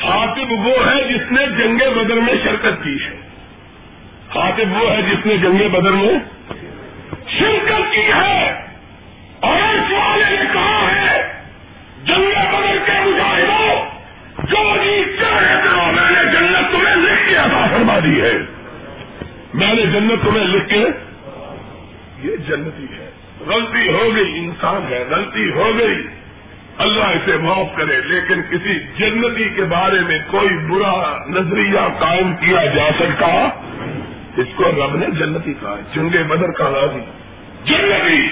[0.00, 3.20] خاطب وہ ہے جس نے جنگ بدر میں شرکت کی ہے۔
[4.28, 6.14] خاطب وہ ہے جس نے جنگ بدر میں
[7.26, 8.66] شرکت کی ہے۔
[9.40, 11.32] اور اس والے نے کہا ہے،
[12.04, 13.84] جنگ بدر کے مظاہروں،
[14.46, 14.74] جو
[15.64, 18.32] کرو میں نے جنت تمہیں لکھ کے ادا فرما دی ہے۔
[19.54, 20.84] میں نے جنت تمہیں لکھ کے،
[22.22, 23.10] یہ جنتی ہے۔
[23.46, 26.15] غلطی ہو گئی، انسان ہے، غلطی ہو گئی۔
[26.78, 32.66] اللہ اسے معاف کرے، لیکن کسی جنتی کے بارے میں کوئی برا نظریہ قائم کیا
[32.66, 33.48] جا سکتا؟
[34.36, 37.00] اس کو رب نے جنتی کہا چنگے بدر کا راضی۔
[37.64, 38.28] جنتی!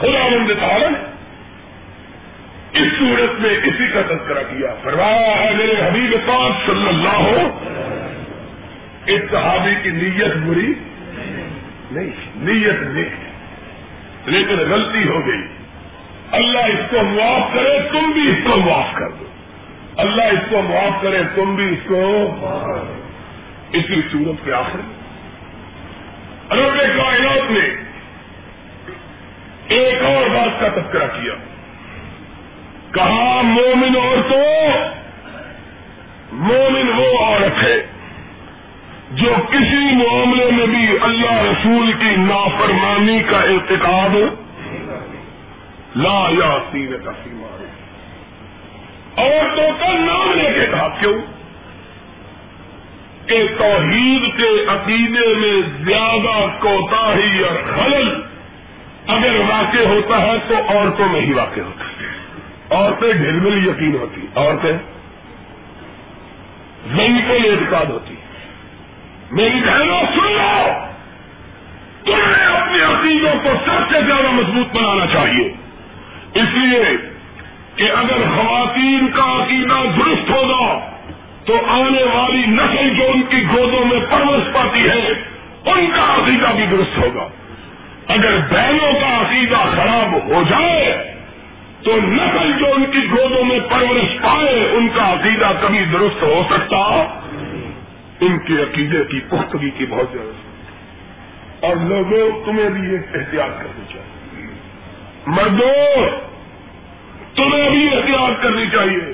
[0.00, 0.94] خدا مند تعالی
[2.72, 7.64] اس صورت میں اسی کا تذکرہ کیا۔ فرمایا ہے، میرے حبیب پاک صلی اللہ ہو
[9.06, 10.72] اس صحابی کی نیت بری
[11.90, 13.30] نہیں، نیت نہیں
[14.26, 15.55] لیکن غلطی ہو گئی۔
[16.32, 19.24] اللہ اس کو معاف کرے، تم بھی اس کو معاف کر دو۔
[19.96, 22.26] اللہ اس کو معاف کرے، تم بھی اس کو
[23.72, 24.78] اسی صورت کے آخر
[26.52, 27.84] رب کائنات نے
[29.68, 31.32] ایک اور بات کا تذکرہ کیا۔
[32.92, 34.78] کہا، مومن عورتوں،
[36.32, 37.86] مومن وہ عورت ہے
[39.10, 44.45] جو کسی معاملے میں بھی اللہ رسول کی نافرمانی کا اعتقاد
[45.96, 47.64] لا یا تین کا سیما
[49.16, 51.18] عورتوں کا نام لے کے کہا کیوں؟
[53.26, 58.22] کہ توحید کے عقیدے میں زیادہ کوتا ہی اور خلل
[59.06, 62.06] اگر واقع ہوتا ہے تو عورتوں میں ہی واقع ہوتا ہے۔
[62.70, 64.72] عورتیں ڈھیر میں یقین ہوتی عورتیں
[66.86, 68.14] زمین کو اعتقاد ہوتی
[69.30, 70.68] میری بہنوں، سن لو!
[72.04, 75.65] تمہیں اپنے عقیدوں کو سب سے زیادہ مضبوط بنانا چاہیے۔
[76.36, 76.84] اس لیے
[77.76, 80.90] کہ اگر خواتین کا عقیدہ درست ہوگا
[81.44, 85.08] تو آنے والی نسل جو ان کی گودوں میں پرورش پاتی ہے،
[85.64, 87.28] ان کا عقیدہ بھی درست ہوگا۔
[88.08, 91.14] اگر بہنوں کا عقیدہ خراب ہو جائے،
[91.82, 96.42] تو نسل جو ان کی گودوں میں پرورش پائے، ان کا عقیدہ کبھی درست ہو
[96.50, 97.04] سکتا۔
[98.20, 103.84] ان کے عقیدے کی پختگی کی بہت ضرورت اور لوگوں، تمہیں بھی یہ احتیاط کرنی
[103.92, 104.15] چاہیے۔
[105.26, 106.06] مردوں،
[107.36, 109.12] تمہیں بھی احتیاط کرنی چاہیے۔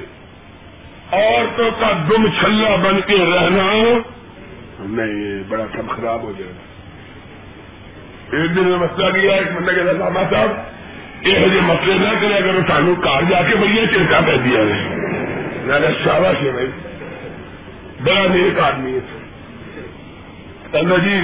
[1.12, 3.70] عورتوں کا دم چھلا بن کے رہنا
[4.80, 6.70] نہیں بڑا کم خراب ہو جائے گا۔
[8.36, 10.50] ایک دن میں مسئلہ کیا ایک بندہ کہ لاما صاحب،
[11.26, 14.62] یہ ہجے مسئلے نہ کرے اگر سانو کار جا کے بھائی چرکا پہ دیا
[15.64, 16.66] میں نے شاباش ہے بھائی،
[18.04, 19.00] بڑا نیک آدمی ہے۔
[21.04, 21.20] جی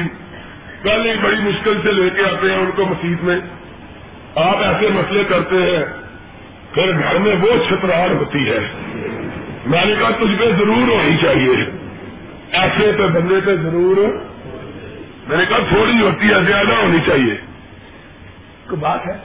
[0.83, 3.41] کل ایک بڑی مشکل سے لے کے آتے ہیں، ان کو مسیح میں
[4.35, 5.85] آپ ایسے مسئلے کرتے ہیں،
[6.75, 8.59] پھر گھر میں وہ چھترار ہوتی ہے۔
[9.67, 11.57] میں نے کہا، تجھ پہ ضرور ہونی چاہیے۔
[12.53, 13.97] ایسے پہ بندے پہ ضرور۔
[15.29, 17.35] میں نے کہا، تھوڑی جی ہوتی ہے، زیادہ ہونی چاہیے۔
[18.69, 19.17] کوئی بات ہے،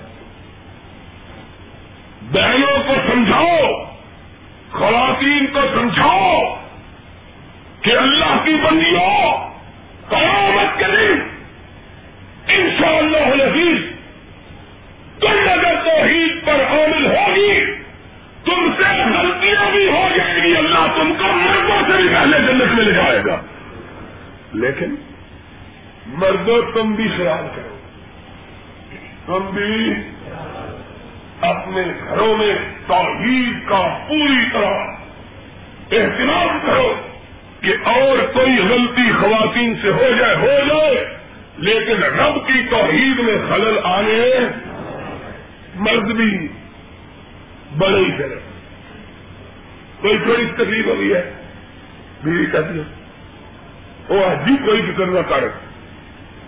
[2.31, 3.93] بہنوں کو سمجھاؤ،
[4.71, 6.55] خواتین کو سمجھاؤ
[7.81, 9.49] کہ اللہ کی بندیوں
[10.09, 11.21] قیامت کے دن
[12.47, 13.17] ان شاء اللہ
[15.23, 17.65] تم اگر توحید پر عامل ہوگی،
[18.45, 22.73] تم سے غلطیاں بھی ہو جائیں گی۔ اللہ تم کو مردوں سے بھی پہلے جنت
[22.73, 23.41] میں لے جائے گا۔
[24.53, 24.95] لیکن
[26.07, 27.77] مردوں تم بھی خیال کرو۔
[29.25, 29.93] تم بھی
[31.41, 32.55] اپنے گھروں میں
[32.87, 34.73] توحید کا پوری طرح
[35.91, 36.95] احترام کرو
[37.61, 41.17] کہ اور کوئی غلطی خواتین سے ہو جائے ہو جائے،
[41.57, 44.39] لیکن رب کی توحید میں خلل آنے
[45.75, 46.47] مرد بھی
[47.77, 48.35] بڑے ہی کرے
[50.01, 51.33] کوئی تھوڑی تکلیف ہوئی ہے،
[52.23, 52.83] بیوی کہتی ہے،
[54.09, 55.43] وہ جی کوئی فکر نہ کر۔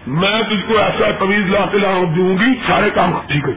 [0.07, 3.53] میں تجھ کو ایسا طویز لا کے لاؤں دوں گی، سارے کام ٹھیک ہے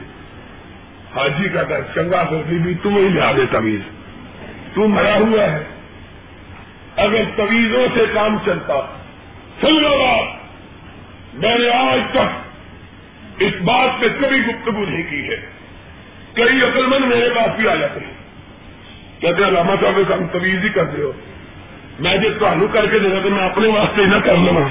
[1.15, 3.81] حاجی کا در چنگا سوچی بھی تم ہی لیا دے طویز
[4.73, 5.63] تو مرا ہوا ہے۔
[6.95, 8.73] اگر طویزوں سے کام چلتا
[9.61, 9.95] سن لو
[11.33, 15.58] میں نے آج تک اس بات پہ کبھی گفتگو نہیں کی ہے۔
[16.33, 18.13] کئی عقل مند میرے پاس بھی آ جاتے ہیں۔
[19.19, 21.11] کہتے ہیں علامہ صاحب کام طویز ہی کر ہو۔
[21.99, 24.69] میں جب تعلق کر کے دے رہا تو میں اپنے واسطے نہ کر لوں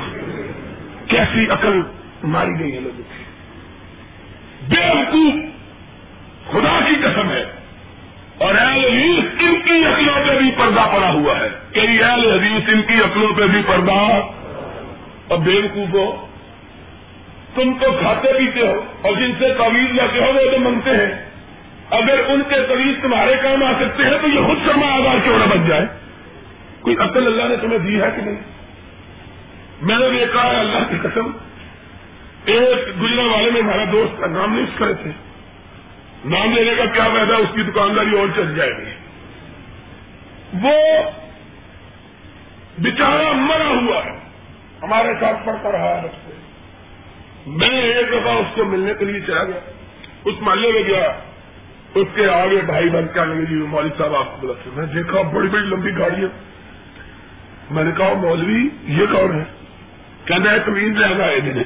[1.08, 1.80] کیسی عقل
[2.22, 3.24] ماری گئی ہے لوگوں کی۔
[4.68, 5.34] بے حقوق
[6.52, 7.44] خدا کی قسم ہے۔
[8.38, 12.68] اور اہل حدیث ان کی عقلوں پہ بھی پردہ پڑا ہوا ہے۔ کئی اہل حدیث
[12.68, 14.20] ان کی عقلوں پہ بھی پردہ۔
[15.28, 16.26] اور بے وقوف ہو۔
[17.54, 21.27] تم تو کھاتے پیتے ہو۔ اور جن سے تعویذ لاتے ہو، وہ تو منگتے ہیں۔
[21.90, 25.38] اگر ان کے طویز تمہارے کام آ سکتے ہیں تو یہ خود سرما آزار کیوں
[25.38, 25.86] نہ بچ جائے۔
[26.80, 28.36] کوئی عقل اللہ نے تمہیں دی ہے کہ نہیں؟
[29.82, 31.30] میں نے دیکھا ہے، اللہ کی قسم،
[32.44, 35.10] ایک گزرا والے میں ہمارا دوست کا نام نہیں کرے تھے۔
[36.24, 38.92] نام لینے کا کیا فائدہ اس کی دکانداری اور چل جائے گی۔
[40.62, 41.10] وہ
[42.78, 44.18] بچارا مرا ہوا ہے۔
[44.82, 46.32] ہمارے ساتھ پڑھتا رہا ہے رستے
[47.46, 49.60] میں ایک دفعہ اس کو ملنے کے لیے چلا گیا۔
[50.24, 51.12] اس محلے میں گیا۔
[51.94, 55.22] اس کے آگے بھائی بن کے آنے جی مولوی صاحب آپ کو بلا میں دیکھا
[55.22, 56.28] بڑی بڑی لمبی گاڑی ہے۔
[57.70, 59.44] میں نے کہا، مولوی، یہ کون ہے؟
[60.24, 61.62] کہنا ہے تمیز لے آئے دن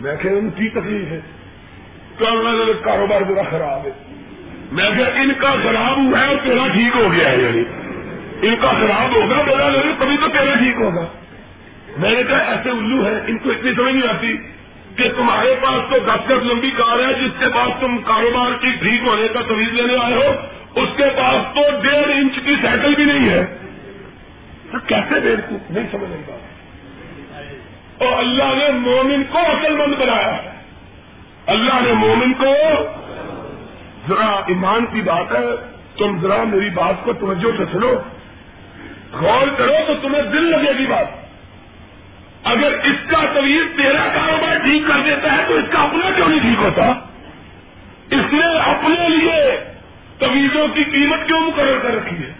[0.00, 1.20] میں کہ ان کی تکلیف ہے۔
[2.84, 3.90] کاروبار بڑا خراب ہے۔
[4.72, 7.62] میں کہ ان کا خراب ہوا ہے اور تیرا ٹھیک ہو گیا ہے یعنی۔
[8.48, 11.06] ان کا خراب ہوگا، میرا لگے تبھی تو تیرا ٹھیک ہوگا۔
[11.98, 14.36] میں نے کہا، ایسے الو ہے، ان کو اتنی سمجھ نہیں آتی۔
[14.96, 18.70] کہ تمہارے پاس تو دس دس لمبی کار ہے، جس کے پاس تم کاروبار کی
[18.70, 20.32] ٹھیک ہونے کا تویز لینے آئے ہو،
[20.82, 23.58] اس کے پاس تو ڈیڑھ انچ کی سائیکل بھی نہیں ہے۔
[24.72, 26.22] تو کیسے دیر کو؟ نہیں سمجھ نہیں
[27.98, 30.50] اور اللہ نے مومن کو عقل مند بنایا ہے۔
[31.46, 32.54] اللہ نے مومن کو،
[34.08, 37.94] ذرا ایمان کی بات ہے، تم ذرا میری بات کو توجہ سے سنو۔
[39.12, 41.25] غور کرو تو تمہیں دل لگے گی بات۔
[42.46, 46.28] اگر اس کا طویل تیرا کاروبار ٹھیک کر دیتا ہے تو اس کا اپنا کیوں
[46.28, 46.82] نہیں ٹھیک ہوتا؟
[48.10, 49.60] اس نے اپنے لیے
[50.18, 52.32] طویزوں کی قیمت کیوں مقرر کر رکھی ہے؟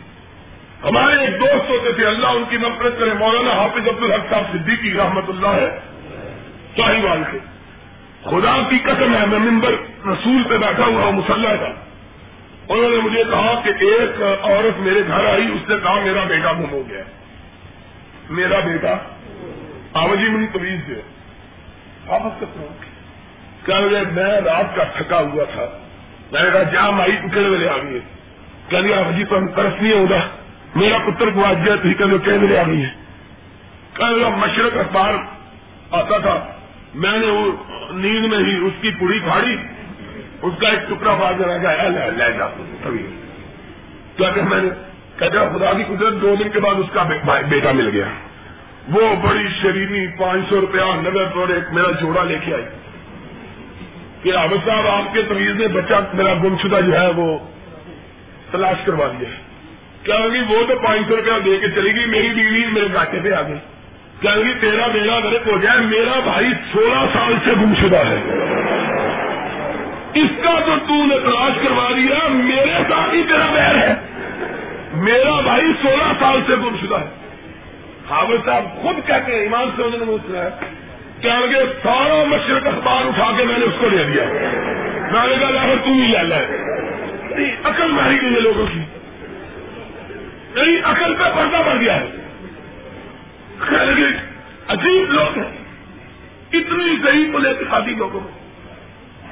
[0.83, 4.43] ہمارے ایک دوست ہوتے تھے، اللہ ان کی نفرت کرے، مولانا حافظ عبد الحق صاحب
[4.53, 5.79] صدیقی رحمت اللہ ہے
[6.77, 7.39] شاہی وال کے
[8.25, 9.73] خدا کی قسم ہے، میں ممبر
[10.07, 11.73] رسول پہ بیٹھا ہوا ہوں، مسلح کا۔
[12.69, 16.53] انہوں نے مجھے کہا کہ ایک عورت میرے گھر آئی، اس نے کہا، میرا بیٹا
[16.53, 17.03] گم ہو گیا۔
[18.31, 18.97] میرا بیٹا
[19.97, 21.01] آوجی منی تویز دے۔
[22.07, 22.69] واپس کرتا ہوں۔
[23.67, 23.73] کہ
[24.13, 25.67] میں رات کا تھکا ہوا تھا۔
[26.33, 28.01] میں نے کہا جا مائی تو کہنے آ گئی
[28.69, 30.21] کہ آوجی تو ہم طرف نہیں ہوگا۔
[30.75, 32.91] میرا پتر کو آج گیا تو کہنے والے آ گئی ہے۔
[33.95, 35.15] کہ مشرق اخبار
[35.91, 36.47] آتا تھا۔
[36.95, 37.53] میں نے وہ
[37.93, 39.57] نیند میں ہی اس کی پوری کھاڑی
[40.43, 42.47] اس کا ایک ٹکڑا باز رہ گیا لے جا
[42.85, 43.07] کبھی
[44.17, 44.69] کیا کہ میں نے
[45.19, 47.03] کہتے خدا کی قدرت دو دن کے بعد اس کا
[47.49, 48.05] بیٹا مل گیا۔
[48.89, 52.65] وہ بڑی شریری پانچ سو روپیہ نگر اور ایک میرا جوڑا لے کے آئی۔
[54.23, 57.39] کہ عابد صاحب، آپ کے تمیز نے بچہ میرا گم شدہ جو ہے وہ
[58.51, 59.29] تلاش کروا دیا
[60.03, 63.33] کیا وہ تو پانچ سو روپیہ دے کے چلے گی میری بیوی میرے گاٹے پہ
[63.33, 63.59] آ گئی۔
[64.21, 68.23] کیا تیرا بیڑا میرے ہو جائے۔ میرا بھائی سولہ سال سے گم شدہ ہے۔
[70.15, 73.95] اس کا تو تو نے تلاش کروا دیا میرے ساتھ ہی تیرا بیر ہے۔
[74.95, 77.26] میرا بھائی سولہ سال سے گم شدہ ہے۔
[78.11, 80.49] حافظ صاحب خود کہتے ہیں، ایمان سے انہوں نے پوچھنا ہے
[81.21, 84.25] کیا لگے سارا مشرق اخبار اٹھا کے میں نے اس کو لے دیا۔
[85.13, 86.45] میں نے کہا تم ہی لے لے۔
[87.65, 88.81] عقل ماری گئی ہے لوگوں کی۔
[90.55, 92.07] کئی عقل پہ پردہ پڑ گیا ہے۔
[94.69, 95.59] عجیب لوگ ہیں۔
[96.53, 98.47] اتنی صحیح کو لوگوں میں۔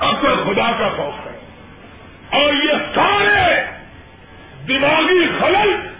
[0.00, 1.38] اصل خدا کا خوف ہے۔
[2.30, 3.64] اور یہ سارے
[4.68, 5.93] دماغی خلل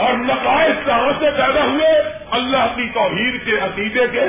[0.00, 1.88] اور نقائص کہاں سے پیدا ہوئے
[2.30, 4.20] اللہ کی توحید کے عقیدے کے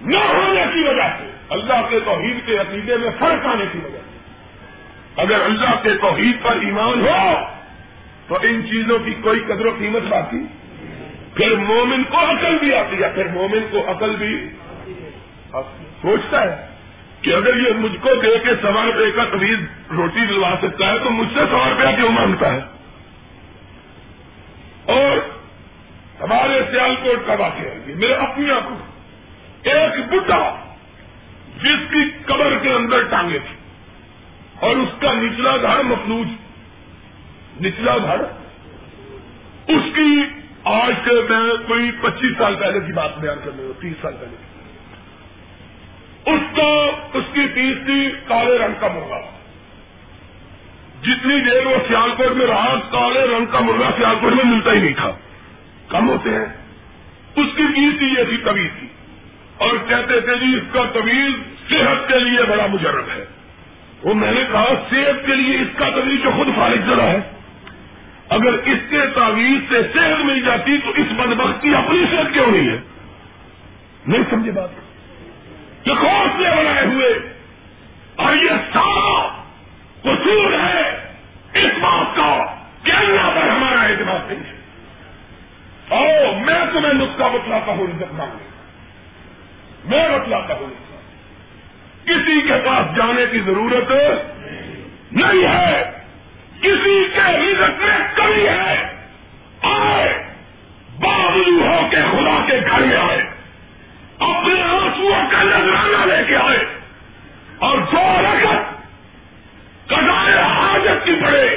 [0.00, 3.98] نہ ہونے کی وجہ سے، اللہ کے توحید کے عقیدے میں فرق آنے کی وجہ
[3.98, 4.20] سے۔
[5.16, 7.34] اگر اللہ کے توحید پر ایمان ہو،
[8.28, 10.46] تو ان چیزوں کی کوئی قدر و قیمت باقی۔
[11.34, 14.48] پھر مومن کو عقل بھی آتی ہے، پھر مومن کو عقل بھی
[16.02, 16.66] سوچتا ہے
[17.20, 19.66] کہ اگر یہ مجھ کو دے کے سوا روپے کا طویل
[19.96, 22.81] روٹی دلوا سکتا ہے، تو مجھ سے سو روپیہ کیوں مانگتا ہے؟
[24.86, 25.18] اور
[26.20, 28.76] ہمارے سیال کوٹ کا واقعہ ہے میرے اپنی آنکھوں
[29.62, 30.56] ایک بڈا
[31.62, 33.56] جس کی قبر کے اندر ٹانگے تھی
[34.60, 36.26] اور اس کا نچلا گھر مفلوج
[37.62, 38.20] نچلا گھر؟
[39.68, 40.22] اس کی
[40.64, 44.14] آج کے میں کوئی پچیس سال پہلے کی بات بیان کر رہے ہو، تیس سال
[44.20, 44.36] پہلے
[46.34, 49.20] اس کو اس کی فیس تھی کالے رنگ کا مرغا
[51.02, 54.94] جتنی دیر وہ سیالکوٹ میں رہا، کالے رنگ کا مرغا سیالکوٹ میں ملتا ہی نہیں
[54.94, 55.10] تھا۔
[55.88, 56.44] کم ہوتے ہیں۔
[57.36, 58.36] اس کی فیس تھی یہ تھی
[58.80, 58.86] تھی۔
[59.56, 61.32] اور کہتے تھے جی اس کا طویل
[61.68, 63.24] صحت کے لیے بڑا مجرب ہے۔
[64.02, 67.20] وہ میں نے کہا، صحت کے لیے اس کا طویل جو خود فارغ ذرا ہے۔
[68.28, 72.46] اگر اس کے تعویذ سے صحت مل جاتی تو اس بدبخت کی اپنی صحت کیوں
[72.46, 72.80] نہیں ہے؟
[74.06, 74.68] نہیں سمجھے بات۔
[75.84, 75.94] جو
[76.38, 77.18] سے بنائے ہوئے۔
[78.16, 79.41] اور یہ سارا
[80.02, 81.10] قصور ہے
[81.54, 84.62] اس بات کا کہ اللہ پر ہمارا اعتماد نہیں ہے۔
[85.88, 88.48] او میں تمہیں نسخہ بتلاتا ہوں، عزت مانگنے
[89.84, 90.66] میں بتلاتا ہوں۔
[92.04, 93.92] کسی کے پاس جانے کی ضرورت
[95.12, 95.90] نہیں ہے۔
[96.60, 99.06] کسی کے عزت میں کمی ہے۔
[99.62, 100.24] آئے
[101.00, 103.22] باوجود ہو کے خدا کے گھر میں آئے۔
[104.18, 106.66] اپنے آنسو کا نظرانہ لے کے آئے۔
[107.58, 108.71] اور جو رکت
[109.92, 111.56] کٹائے حاجت کی پڑے۔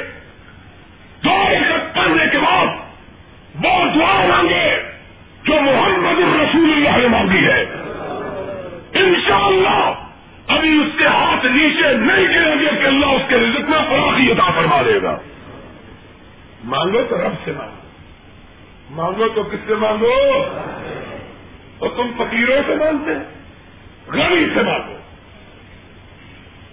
[1.24, 2.68] دو رکت پڑھنے کے بعد
[3.66, 4.84] وہ دعا مانگے
[5.44, 7.66] جو محمد الرسول اللہ نے مانگی ہے۔
[8.94, 9.94] انشاءاللہ
[10.48, 14.32] ابھی اس کے ہاتھ نیچے نہیں گریں گے کہ اللہ اس کے رزق میں فراخی
[14.32, 15.18] عطا فرما دے گا۔
[16.64, 17.76] مانگو تو رب سے مانگو۔
[18.90, 20.44] مانگو تو کس سے مانگو؟
[21.80, 23.12] تو تم فقیروں سے مانتے
[24.08, 24.98] غریب سے مانگو۔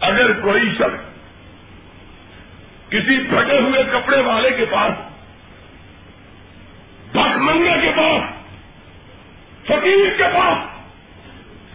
[0.00, 1.11] اگر کوئی شخص
[2.92, 4.92] کسی پھٹے ہوئے کپڑے والے کے پاس
[7.12, 8.22] بھٹ منگے کے پاس،
[9.66, 10.58] فقیر کے پاس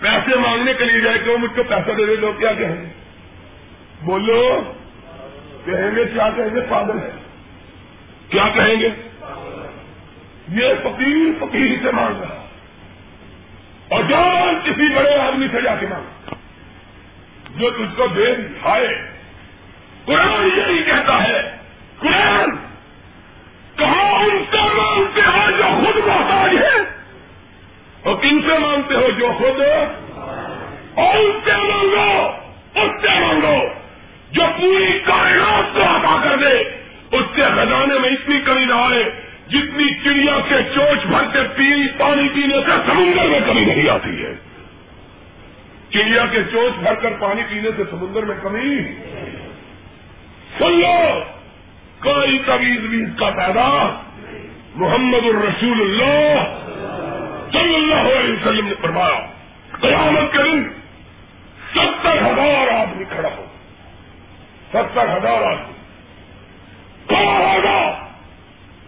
[0.02, 2.82] پیسے مانگنے کے لیے جائے کہ وہ مجھ کو پیسہ دے دے، لوگ کیا کہیں
[2.82, 2.86] گے؟
[4.02, 4.74] بولو،
[5.66, 7.10] کہیں گے، کیا کہیں گے؟ پاگل ہے۔
[8.30, 8.90] کیا کہیں گے؟
[10.50, 12.46] یہ فقیر فقیر سے مانگ رہا
[13.90, 16.34] اور جان کسی بڑے آدمی سے جا کے مانگ
[17.60, 19.17] جو تجھ کو دے دکھائے
[20.08, 21.58] قرآن یہی کہتا ہے۔
[22.00, 22.50] قرآن!
[23.76, 26.82] کہاں ان سے مانگتے ہو جو خود محتاج ہے
[28.04, 29.62] اور کن سے مانگتے ہو جو خود؟
[30.94, 32.32] اور ان سے مانگو،
[32.76, 33.68] اس سے مانگو۔
[34.32, 36.60] جو پوری کائنات کو عطا کر دے،
[37.12, 39.04] اس سے خزانے میں اتنی کمی نہ آئے،
[39.48, 44.26] جتنی چڑیا کے چوچ بھر کے پی پانی پینے سے سمندر میں کمی نہیں آتی
[44.26, 44.34] ہے۔
[45.90, 48.78] چڑیا کے چوچ بھر کر پانی پینے سے سمندر میں کمی؟
[50.68, 51.24] سن لو
[52.04, 54.02] کوئی طویز ویز کا پیدا،
[54.76, 56.58] محمد الرسول اللہ،
[57.52, 59.26] صلی اللہ علیہ وسلم نے فرمایا،
[59.82, 60.70] قیامت کے دن
[61.74, 63.46] ستر ہزار آدمی کھڑا ہو۔
[64.70, 65.74] ستر ہزار آدمی۔
[67.16, 68.06] ہوگا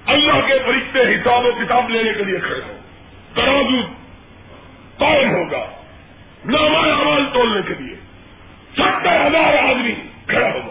[0.05, 2.77] اللہ کے فرشتے حساب و کتاب لینے کے لیے کھڑے ہو۔
[3.35, 3.81] ترازو
[4.97, 5.65] قائم ہوگا۔
[6.45, 7.95] ناما نامال تولنے کے لیے
[8.73, 9.93] ستر ہزار آدمی
[10.27, 10.68] کھڑا ہوگا۔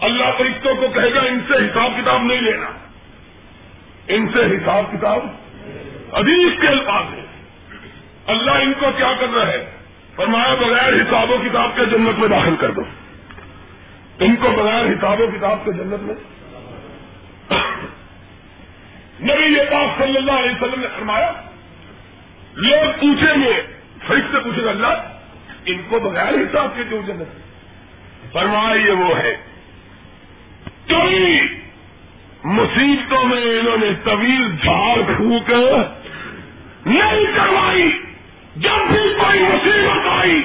[0.00, 2.70] اللہ فرشتوں کو کہے گا، ان سے حساب کتاب نہیں لینا۔
[4.08, 5.18] ان سے حساب کتاب
[6.12, 7.24] ابھی کے الفاظ ہے
[8.26, 9.70] اللہ ان کو کیا کر رہا ہے؟
[10.16, 12.80] فرمایا، بغیر حساب و کتاب کے جنت میں داخل کر دو۔
[14.18, 16.14] ان کو بغیر حساب و کتاب کے جنت میں۔
[19.20, 21.32] نبی یہ بات صلی اللہ علیہ وسلم نے فرمایا،
[22.54, 23.62] لوگ پوچھیں گے
[24.06, 25.18] فرق سے پوچھے گا اللہ،
[25.64, 27.28] ان کو بغیر حساب کے کیوں جنت
[28.32, 29.36] فرمایا، یہ وہ ہے۔
[30.88, 31.40] کئی
[32.44, 35.50] مصیبتوں میں انہوں نے طویل جھاڑ پھونک
[36.86, 38.02] نہیں کروائی۔
[38.56, 40.42] جب بھی کوئی مصیبت آئی،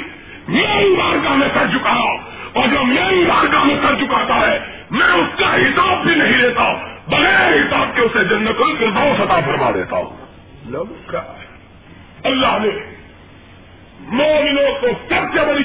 [0.48, 1.94] میری بارگاہ میں کر چکا
[2.54, 4.60] اور جو میری بارگاہ میں کر چکاتا ہے،
[4.92, 6.74] میں اس کا حساب بھی نہیں لیتا،
[7.08, 10.26] بغیر حساب کے اسے جنت الفردوس عطا فرما دیتا ہوں۔
[10.66, 11.16] لوگ
[12.24, 12.94] اللہ نے
[14.00, 15.64] مومنوں کو سب سے بڑی